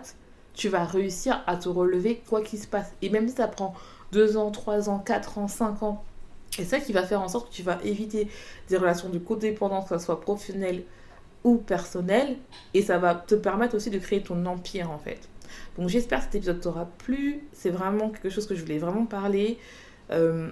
tu 0.52 0.68
vas 0.68 0.84
réussir 0.84 1.42
à 1.46 1.56
te 1.56 1.70
relever 1.70 2.22
quoi 2.28 2.42
qu'il 2.42 2.58
se 2.58 2.66
passe. 2.66 2.92
Et 3.00 3.08
même 3.08 3.26
si 3.30 3.36
ça 3.36 3.48
prend 3.48 3.72
2 4.12 4.36
ans, 4.36 4.50
3 4.50 4.90
ans, 4.90 4.98
4 4.98 5.38
ans, 5.38 5.48
5 5.48 5.82
ans, 5.82 6.04
et 6.58 6.64
ça 6.64 6.80
qui 6.80 6.92
va 6.92 7.02
faire 7.02 7.22
en 7.22 7.28
sorte 7.28 7.48
que 7.48 7.54
tu 7.54 7.62
vas 7.62 7.78
éviter 7.82 8.28
des 8.68 8.76
relations 8.76 9.08
de 9.08 9.18
codépendance, 9.18 9.88
que 9.88 9.96
ce 9.96 10.04
soit 10.04 10.20
professionnelle 10.20 10.84
ou 11.44 11.56
personnel 11.56 12.36
et 12.72 12.82
ça 12.82 12.98
va 12.98 13.14
te 13.14 13.34
permettre 13.34 13.76
aussi 13.76 13.90
de 13.90 13.98
créer 13.98 14.22
ton 14.22 14.44
empire 14.46 14.90
en 14.90 14.98
fait. 14.98 15.28
Donc 15.78 15.88
j'espère 15.88 16.20
que 16.20 16.24
cet 16.24 16.34
épisode 16.36 16.60
t'aura 16.60 16.86
plu. 16.98 17.46
C'est 17.52 17.70
vraiment 17.70 18.10
quelque 18.10 18.30
chose 18.30 18.46
que 18.46 18.54
je 18.54 18.62
voulais 18.62 18.78
vraiment 18.78 19.06
parler. 19.06 19.58
Euh, 20.10 20.50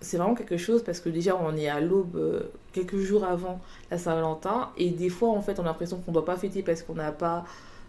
c'est 0.00 0.16
vraiment 0.16 0.34
quelque 0.34 0.56
chose 0.56 0.84
parce 0.84 1.00
que 1.00 1.08
déjà 1.08 1.36
on 1.36 1.56
est 1.56 1.68
à 1.68 1.80
l'aube 1.80 2.16
euh, 2.16 2.42
quelques 2.72 2.98
jours 2.98 3.24
avant 3.24 3.60
la 3.90 3.98
Saint-Valentin 3.98 4.70
et 4.76 4.90
des 4.90 5.08
fois 5.08 5.30
en 5.30 5.42
fait 5.42 5.58
on 5.58 5.62
a 5.62 5.66
l'impression 5.66 5.98
qu'on 5.98 6.12
doit 6.12 6.24
pas 6.24 6.36
fêter 6.36 6.62
parce 6.62 6.82
qu'on 6.82 6.94
n'a 6.94 7.10
pas 7.10 7.44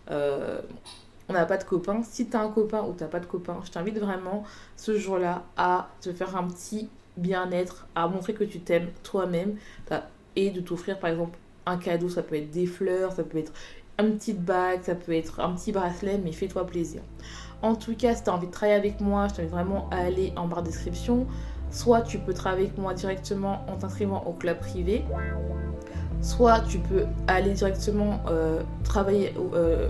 euh, 0.10 0.60
on 1.28 1.34
n'a 1.34 1.46
pas 1.46 1.58
de 1.58 1.64
copain. 1.64 2.02
Si 2.04 2.28
tu 2.28 2.36
as 2.36 2.42
un 2.42 2.50
copain 2.50 2.84
ou 2.84 2.96
tu 2.96 3.04
n'as 3.04 3.10
pas 3.10 3.20
de 3.20 3.28
copain, 3.28 3.60
je 3.64 3.70
t'invite 3.70 4.00
vraiment 4.00 4.44
ce 4.76 4.98
jour-là 4.98 5.44
à 5.58 5.90
te 6.02 6.12
faire 6.12 6.36
un 6.36 6.48
petit 6.48 6.90
bien-être, 7.18 7.86
à 7.94 8.08
montrer 8.08 8.34
que 8.34 8.44
tu 8.44 8.60
t'aimes 8.60 8.90
toi-même 9.04 9.56
et 10.36 10.50
de 10.50 10.62
t'offrir 10.62 11.00
par 11.00 11.12
exemple 11.12 11.38
un 11.70 11.78
cadeau, 11.78 12.10
ça 12.10 12.24
peut 12.24 12.36
être 12.36 12.52
des 12.52 12.66
fleurs, 12.66 13.12
ça 13.14 13.24
peut 13.24 13.38
être 13.38 13.54
un 13.98 14.12
petit 14.12 14.34
bague, 14.34 14.82
ça 14.84 14.96
peut 14.96 15.14
être 15.14 15.40
un 15.40 15.54
petit 15.54 15.72
bracelet, 15.72 16.20
mais 16.24 16.32
fais-toi 16.32 16.66
plaisir. 16.66 17.02
En 17.62 17.76
tout 17.76 17.96
cas, 17.96 18.16
si 18.16 18.24
tu 18.24 18.30
as 18.30 18.34
envie 18.34 18.48
de 18.48 18.52
travailler 18.52 18.78
avec 18.78 19.02
moi, 19.02 19.28
je 19.28 19.36
t'invite 19.36 19.52
vraiment 19.52 19.90
à 19.92 19.98
aller 19.98 20.32
en 20.38 20.48
barre 20.48 20.64
de 20.64 20.68
description. 20.68 21.28
Soit 21.72 22.02
tu 22.02 22.18
peux 22.18 22.34
travailler 22.34 22.68
avec 22.68 22.78
moi 22.78 22.94
directement 22.94 23.66
en 23.68 23.76
t'inscrivant 23.76 24.24
au 24.26 24.32
club 24.32 24.60
privé, 24.60 25.04
soit 26.22 26.62
tu 26.62 26.80
peux 26.80 27.06
aller 27.28 27.52
directement 27.52 28.22
euh, 28.28 28.64
travailler 28.84 29.34
euh, 29.54 29.90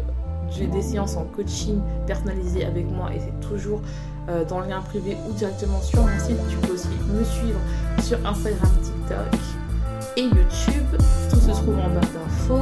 des 0.60 0.82
séances 0.82 1.16
en 1.16 1.26
coaching 1.26 1.80
personnalisé 2.08 2.66
avec 2.66 2.90
moi 2.90 3.12
et 3.14 3.20
c'est 3.20 3.48
toujours 3.48 3.82
euh, 4.30 4.44
dans 4.46 4.60
le 4.60 4.68
lien 4.68 4.82
privé 4.82 5.16
ou 5.28 5.34
directement 5.34 5.82
sur 5.82 6.02
mon 6.02 6.20
site. 6.20 6.38
Tu 6.50 6.58
peux 6.58 6.74
aussi 6.74 6.88
me 6.88 7.24
suivre 7.24 7.60
sur 8.02 8.18
Instagram, 8.26 8.72
TikTok 8.82 9.40
et 10.18 10.24
YouTube. 10.24 10.79
Tout 11.30 11.40
se 11.40 11.52
trouve 11.52 11.78
en 11.80 11.90
barre 11.90 12.02
d'infos. 12.02 12.62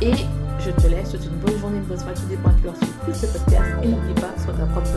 Et 0.00 0.12
je 0.58 0.70
te 0.70 0.86
laisse. 0.86 1.12
Je 1.12 1.16
te 1.16 1.22
souhaite 1.22 1.32
une 1.32 1.38
bonne 1.38 1.58
journée, 1.58 1.78
une 1.78 1.84
bonne 1.84 1.98
soirée. 1.98 2.14
Tout 2.14 2.28
dépend 2.28 2.50
de 2.50 2.64
l'heure 2.64 2.76
sur 2.76 3.14
ce 3.14 3.26
podcast. 3.26 3.70
Et 3.82 3.88
n'oublie 3.88 4.14
pas, 4.14 4.34
sois 4.42 4.54
ta 4.54 4.66
propre. 4.66 4.90